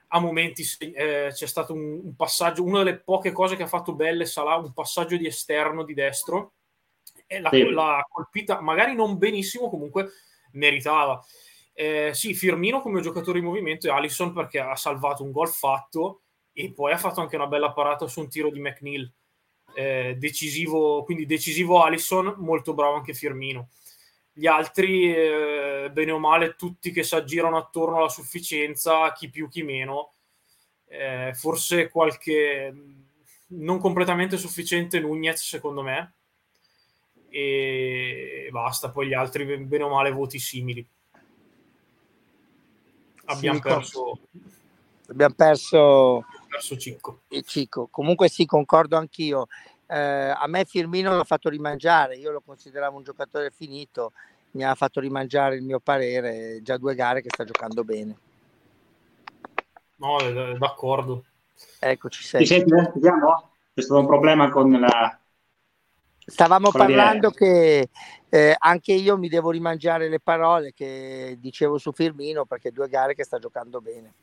[0.10, 3.96] a momenti eh, c'è stato un, un, passaggio, una delle poche cose che ha fatto
[3.96, 6.56] belle Salah, un passaggio di esterno di destro,
[7.26, 7.70] e l'ha, sì.
[7.70, 10.10] l'ha colpita, magari non benissimo, comunque
[10.52, 11.24] meritava.
[11.80, 16.22] Eh, sì, Firmino come giocatore in movimento e Allison perché ha salvato un gol fatto
[16.52, 19.14] e poi ha fatto anche una bella parata su un tiro di McNeil.
[19.76, 23.70] Eh, decisivo, quindi decisivo Allison, molto bravo anche Firmino.
[24.34, 29.48] Gli altri, eh, bene o male, tutti che si aggirano attorno alla sufficienza, chi più
[29.48, 30.14] chi meno.
[30.88, 32.74] Eh, forse qualche
[33.50, 36.16] non completamente sufficiente Nunez, secondo me.
[37.30, 40.84] E basta, poi gli altri, bene o male, voti simili
[43.28, 44.20] abbiamo perso
[45.08, 47.22] abbiamo perso perso Cicco.
[47.28, 47.88] E Cicco.
[47.92, 49.48] Comunque sì, concordo anch'io.
[49.86, 54.12] Eh, a me Firmino l'ha fatto rimangiare, io lo consideravo un giocatore finito,
[54.52, 58.18] mi ha fatto rimangiare il mio parere, già due gare che sta giocando bene.
[59.98, 60.18] No,
[60.58, 61.24] d'accordo.
[61.80, 62.42] Eccoci, sei.
[62.42, 62.72] Ti senti?
[62.72, 63.52] Vediamo?
[63.74, 65.20] C'è stato un problema con la...
[66.30, 67.88] Stavamo parlando che
[68.28, 73.16] eh, anche io mi devo rimangiare le parole che dicevo su Firmino perché due gare
[73.16, 74.14] che sta giocando bene.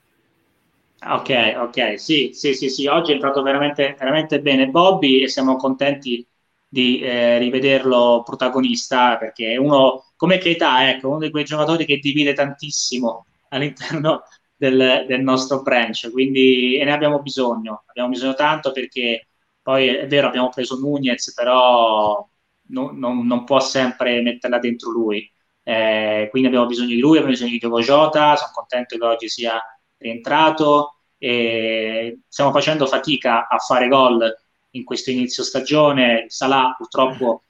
[1.06, 5.56] Ok, ok, sì, sì, sì, sì, oggi è entrato veramente, veramente bene Bobby e siamo
[5.56, 6.26] contenti
[6.68, 11.98] di eh, rivederlo protagonista perché è uno come Keita, ecco, uno di quei giocatori che
[11.98, 14.24] divide tantissimo all'interno
[14.56, 19.28] del, del, nostro branch, quindi ne abbiamo bisogno, abbiamo bisogno tanto perché
[19.64, 22.28] poi è vero abbiamo preso Nunez, però
[22.66, 25.28] no, non, non, può sempre metterla dentro lui,
[25.62, 29.28] eh, quindi abbiamo bisogno di lui, abbiamo bisogno di Diogo Jota, sono contento che oggi
[29.30, 29.58] sia
[29.96, 34.30] rientrato e stiamo facendo fatica a fare gol
[34.72, 36.26] in questo inizio stagione.
[36.28, 37.44] Salah purtroppo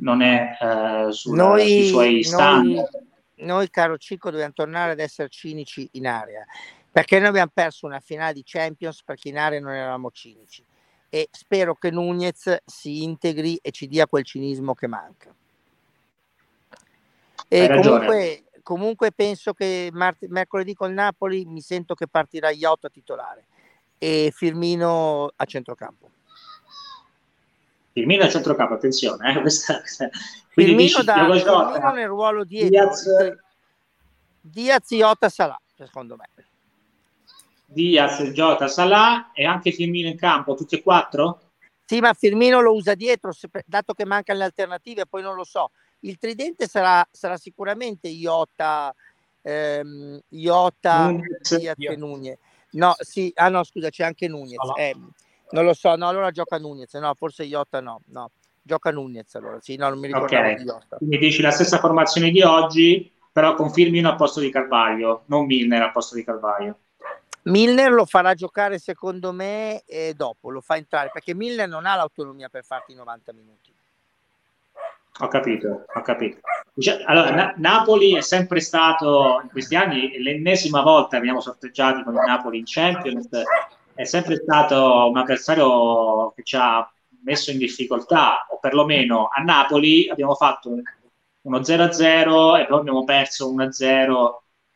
[0.00, 2.88] non è eh, sui suoi standard.
[3.36, 6.44] Noi, noi, caro Cico, dobbiamo tornare ad essere cinici in area
[6.90, 10.64] perché noi abbiamo perso una finale di Champions perché in area non eravamo cinici
[11.10, 15.34] e spero che Nunez si integri e ci dia quel cinismo che manca.
[17.48, 22.90] E comunque, comunque penso che mart- mercoledì col Napoli mi sento che partirà Iotto a
[22.90, 23.46] titolare
[23.98, 26.08] e Firmino a centrocampo.
[27.92, 29.34] Firmino a centrocampo, attenzione.
[29.34, 30.08] Eh, questa, questa.
[30.50, 32.68] Firmino, dici, da, Firmino nel ruolo dietro.
[32.68, 33.36] Diaz,
[34.40, 36.28] Diaz Iota Salah, secondo me.
[37.72, 41.52] Diaz, Jota, Salah e anche Firmino in campo, tutti e quattro?
[41.84, 43.32] Sì, ma Firmino lo usa dietro,
[43.64, 45.70] dato che mancano le alternative, poi non lo so.
[46.00, 48.92] Il tridente sarà, sarà sicuramente Iota,
[49.42, 51.14] ehm, Iota.
[51.48, 52.38] Diaz e Nunez.
[52.72, 54.58] No, sì, ah no, scusa, c'è anche Nunez.
[54.76, 54.94] Eh,
[55.50, 58.30] non lo so, no, allora gioca Nunez, no, forse Iota no, no.
[58.62, 60.96] Gioca Nunez allora, sì, no, non mi ricordo Iota.
[60.96, 65.46] Quindi dici la stessa formazione di oggi, però con Firmino al posto di Carvaglio, non
[65.46, 66.78] Milner al posto di Carvaglio.
[67.42, 71.96] Milner lo farà giocare secondo me eh, dopo, lo fa entrare, perché Milner non ha
[71.96, 73.72] l'autonomia per farti 90 minuti.
[75.22, 76.38] Ho capito, ho capito.
[77.06, 82.14] Allora, Na- Napoli è sempre stato, in questi anni, l'ennesima volta che abbiamo sorteggiato con
[82.14, 83.28] il Napoli in Champions,
[83.94, 86.90] è sempre stato un avversario che ci ha
[87.22, 90.70] messo in difficoltà, o perlomeno a Napoli abbiamo fatto
[91.42, 94.30] uno 0-0 e poi abbiamo perso 1-0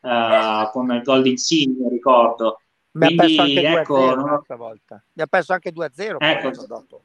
[0.05, 2.61] uh, eh, con il gol di Insigne, ricordo.
[2.91, 4.41] Quindi, ecco, non...
[4.55, 5.03] volta.
[5.13, 7.01] Mi ha perso anche 2-0 ecco, dopo.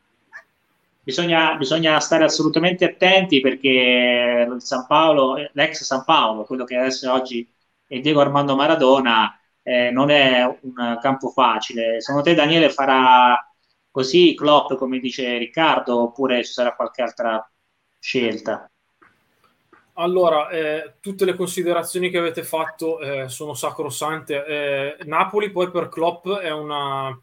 [1.02, 7.48] Bisogna, bisogna, stare assolutamente attenti perché San Paolo, l'ex San Paolo, quello che adesso oggi
[7.86, 12.00] è Diego Armando Maradona, eh, non è un campo facile.
[12.00, 13.36] Secondo te Daniele farà
[13.90, 17.50] così Klopp come dice Riccardo oppure ci sarà qualche altra
[17.98, 18.70] scelta?
[19.94, 24.44] Allora, eh, tutte le considerazioni che avete fatto eh, sono sacrosante.
[24.44, 27.16] Eh, Napoli poi per Klopp è una,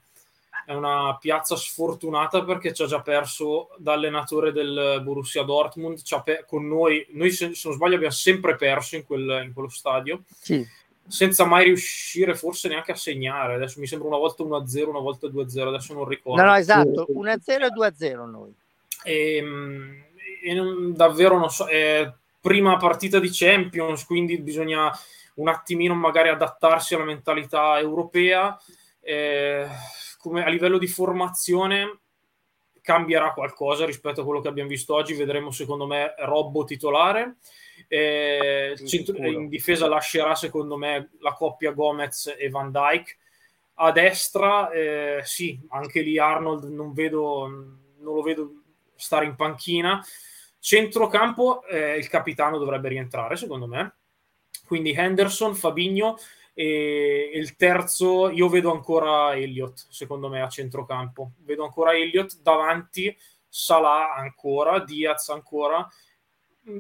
[0.65, 6.01] è una piazza sfortunata perché ci ha già perso da allenatore del Borussia Dortmund.
[6.23, 9.69] Pe- con noi, noi se, se, non sbaglio, abbiamo sempre perso in, quel, in quello
[9.69, 10.23] stadio.
[10.39, 10.65] Sì.
[11.07, 13.53] Senza mai riuscire forse neanche a segnare.
[13.53, 16.41] Adesso mi sembra una volta 1-0, una volta 2-0, adesso non ricordo.
[16.41, 18.53] No, no, esatto, 1-0 e 2-0 noi.
[19.03, 20.03] E, ehm,
[20.43, 22.11] e non, davvero non so, è
[22.47, 24.89] prima partita di Champions, quindi bisogna
[25.35, 28.57] un attimino magari adattarsi alla mentalità europea.
[29.01, 29.67] Eh,
[30.17, 31.99] come a livello di formazione
[32.81, 35.13] cambierà qualcosa rispetto a quello che abbiamo visto oggi.
[35.13, 37.35] Vedremo, secondo me, Robbo titolare.
[37.89, 38.77] Eh,
[39.17, 43.17] in difesa lascerà, secondo me, la coppia Gomez e Van Dyke.
[43.73, 47.45] A destra, eh, sì, anche lì Arnold non, vedo,
[47.99, 48.51] non lo vedo
[48.95, 50.01] stare in panchina.
[50.67, 53.95] Centrocampo, eh, il capitano dovrebbe rientrare, secondo me.
[54.65, 56.17] Quindi Henderson, Fabigno
[56.53, 61.31] e il terzo, io vedo ancora Elliott, secondo me, a centrocampo.
[61.45, 65.87] Vedo ancora Elliott davanti, Salah ancora, Diaz ancora.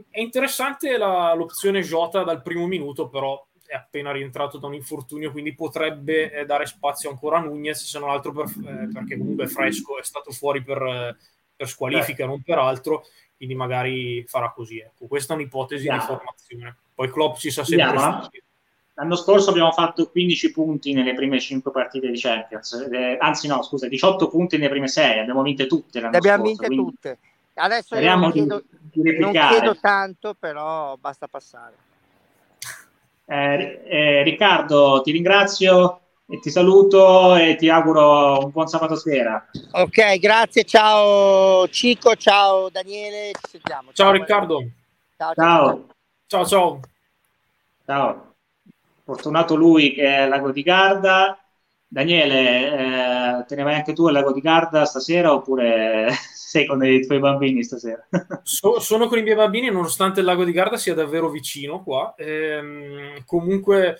[0.09, 5.31] È interessante la, l'opzione Jota dal primo minuto, però è appena rientrato da un infortunio,
[5.31, 9.45] quindi potrebbe eh, dare spazio ancora a Nunez, se non altro per, eh, perché comunque
[9.45, 11.17] è fresco, è stato fuori per, eh,
[11.55, 13.05] per squalifica, non per altro,
[13.37, 14.79] quindi magari farà così.
[14.79, 15.05] Ecco.
[15.05, 15.97] Questa è un'ipotesi yeah.
[15.97, 16.75] di formazione.
[16.93, 17.97] Poi Klopp si sa sempre...
[17.97, 18.29] Yeah.
[18.95, 23.61] L'anno scorso abbiamo fatto 15 punti nelle prime 5 partite di Champions, eh, anzi no,
[23.61, 27.17] scusa, 18 punti nelle prime 6, abbiamo vinte tutte l'anno Le abbiamo scorso, vinte tutte.
[27.53, 31.75] Adesso io non chiedo, di, non chiedo tanto, però basta passare.
[33.25, 39.47] Eh, eh, Riccardo, ti ringrazio e ti saluto e ti auguro un buon sabato sera.
[39.71, 43.93] Ok, grazie, ciao Cico, ciao Daniele, ci sentiamo.
[43.93, 44.69] Ciao, ciao Riccardo.
[45.15, 45.85] Ciao ciao.
[46.27, 46.79] ciao ciao.
[47.85, 48.35] ciao.
[49.05, 51.39] Fortunato lui che è al Lago di Garda.
[51.89, 56.83] Daniele, eh, te ne vai anche tu al Lago di Garda stasera oppure sei con
[56.83, 58.05] i tuoi bambini stasera?
[58.43, 62.13] So, sono con i miei bambini nonostante il Lago di Garda sia davvero vicino qua.
[62.17, 63.97] Ehm, comunque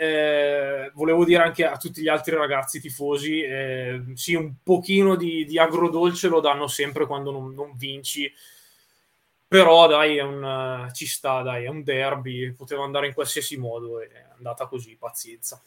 [0.00, 5.44] eh, volevo dire anche a tutti gli altri ragazzi tifosi, eh, sì, un pochino di,
[5.44, 8.32] di, agrodolce lo danno sempre quando non, non vinci,
[9.48, 14.00] però dai, è un, ci sta, dai, è un derby, poteva andare in qualsiasi modo,
[14.00, 15.60] è andata così, pazienza.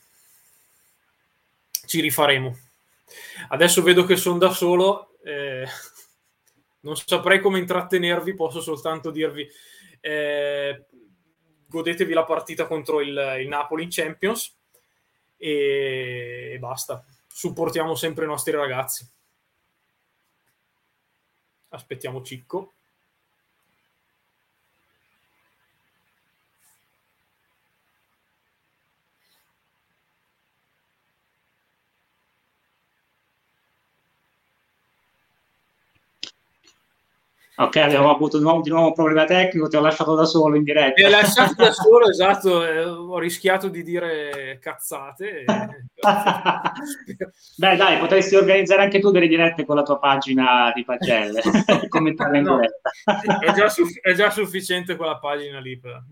[1.85, 2.57] Ci rifaremo.
[3.49, 5.67] Adesso vedo che sono da solo, eh,
[6.81, 9.45] non saprei come intrattenervi, posso soltanto dirvi...
[9.99, 10.85] Eh,
[11.71, 14.53] godetevi la partita contro il, il Napoli in Champions
[15.37, 17.03] e, e basta.
[17.27, 19.07] Supportiamo sempre i nostri ragazzi.
[21.69, 22.73] Aspettiamo Cicco.
[37.61, 40.55] Ok, abbiamo avuto di nuovo, di nuovo un problema tecnico, ti ho lasciato da solo
[40.55, 40.93] in diretta.
[40.97, 45.45] Mi hai lasciato da solo, esatto, eh, ho rischiato di dire cazzate.
[47.57, 51.41] Beh dai, potresti organizzare anche tu delle dirette con la tua pagina di pagelle,
[51.87, 53.39] commentarle in diretta.
[53.39, 55.77] è, già suff- è, già sufficiente quella pagina lì.
[55.77, 56.03] Per...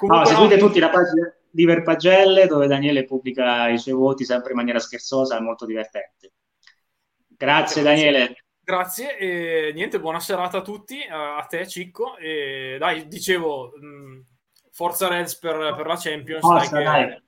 [0.00, 4.24] Comunque, no, seguite no, tutti la pagina di Verpagelle dove Daniele pubblica i suoi voti
[4.24, 6.32] sempre in maniera scherzosa e molto divertente.
[7.28, 7.82] Grazie, Grazie.
[7.82, 8.34] Daniele.
[8.64, 12.16] Grazie e niente, buona serata a tutti, a, te Cicco.
[12.16, 14.24] E dai, dicevo, mh,
[14.70, 16.40] forza Reds per, per, la Champions.
[16.40, 17.22] Forza, dai, dai.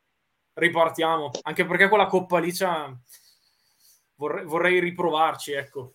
[0.52, 2.52] Ripartiamo, anche perché con la Coppa lì
[4.14, 5.94] vorrei, vorrei riprovarci, ecco.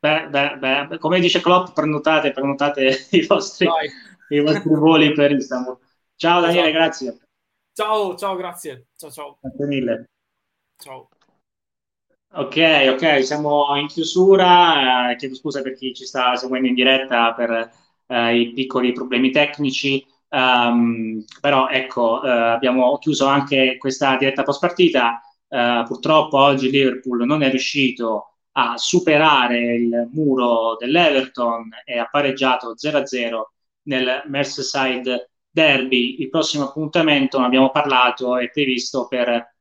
[0.00, 3.68] Beh, beh, beh, come dice Klopp, prenotate, prenotate i vostri,
[4.30, 5.78] i vostri voli per Istanbul.
[6.16, 6.84] Ciao Daniele, esatto.
[6.84, 7.18] grazie.
[7.72, 8.86] Ciao, ciao, grazie.
[8.96, 9.38] Ciao, ciao.
[9.40, 10.08] Grazie mille.
[10.76, 11.08] Ciao.
[12.30, 12.56] Ok,
[12.92, 15.10] ok, siamo in chiusura.
[15.10, 17.70] Eh, chiedo scusa per chi ci sta seguendo in diretta per
[18.06, 20.06] eh, i piccoli problemi tecnici.
[20.30, 25.20] Um, però ecco, eh, abbiamo chiuso anche questa diretta post partita.
[25.48, 32.74] Uh, purtroppo oggi Liverpool non è riuscito a superare il muro dell'Everton e ha pareggiato
[32.76, 33.52] 0-0
[33.84, 36.20] nel Merseyside Derby.
[36.20, 39.54] Il prossimo appuntamento, ne abbiamo parlato, è previsto per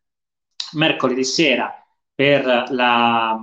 [0.74, 1.74] mercoledì sera
[2.18, 3.39] per la,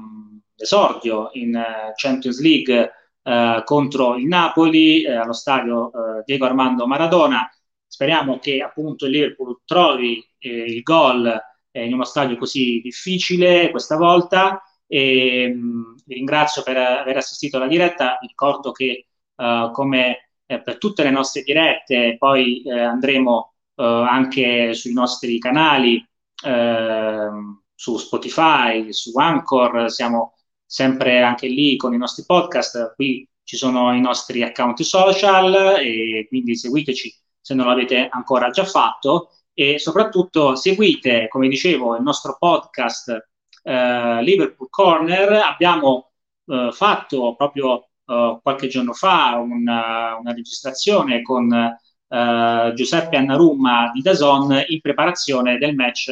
[0.57, 2.91] l'esordio in eh, Champions League
[3.23, 7.49] eh, contro il Napoli eh, allo stadio eh, Diego Armando Maradona.
[7.87, 13.71] Speriamo che appunto il Liverpool trovi eh, il gol eh, in uno stadio così difficile
[13.71, 14.61] questa volta.
[14.89, 18.19] E, mh, vi ringrazio per aver assistito alla diretta.
[18.21, 19.07] Ricordo che
[19.37, 25.97] come per tutte le nostre dirette poi andremo anche sui nostri canali.
[26.45, 27.29] Eh,
[27.75, 33.95] su Spotify, su Anchor, siamo sempre anche lì con i nostri podcast, qui ci sono
[33.95, 40.57] i nostri account social e quindi seguiteci se non l'avete ancora già fatto e soprattutto
[40.57, 43.29] seguite, come dicevo, il nostro podcast
[43.63, 45.33] eh, Liverpool Corner.
[45.33, 46.13] Abbiamo
[46.47, 54.01] eh, fatto proprio eh, qualche giorno fa una, una registrazione con eh, Giuseppe Annarumma di
[54.01, 56.11] Dazon in preparazione del match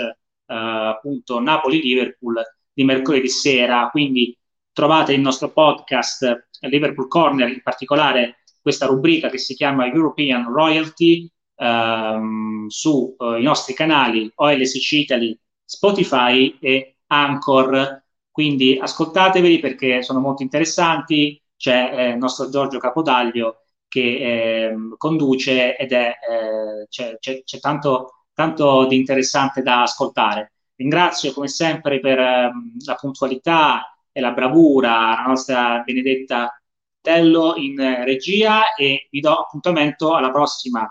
[0.53, 2.43] appunto Napoli-Liverpool
[2.73, 4.37] di mercoledì sera, quindi
[4.73, 11.31] trovate il nostro podcast Liverpool Corner, in particolare questa rubrica che si chiama European Royalty
[11.57, 18.01] ehm, sui eh, nostri canali OLSC Italy, Spotify e Anchor.
[18.31, 21.41] Quindi ascoltateveli perché sono molto interessanti.
[21.57, 27.59] C'è eh, il nostro Giorgio Capodaglio che eh, conduce ed è eh, c'è, c'è, c'è
[27.61, 30.53] tanto tanto di interessante da ascoltare.
[30.77, 36.55] Ringrazio come sempre per um, la puntualità e la bravura la nostra Benedetta
[37.01, 40.89] Tello in regia e vi do appuntamento alla prossima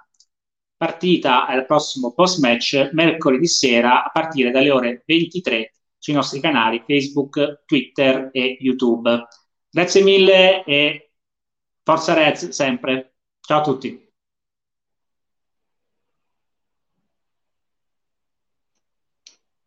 [0.75, 6.83] partita, al prossimo post match mercoledì sera a partire dalle ore 23 sui nostri canali
[6.85, 9.27] Facebook, Twitter e YouTube.
[9.69, 11.11] Grazie mille e
[11.83, 13.13] forza Reds sempre.
[13.39, 14.10] Ciao a tutti.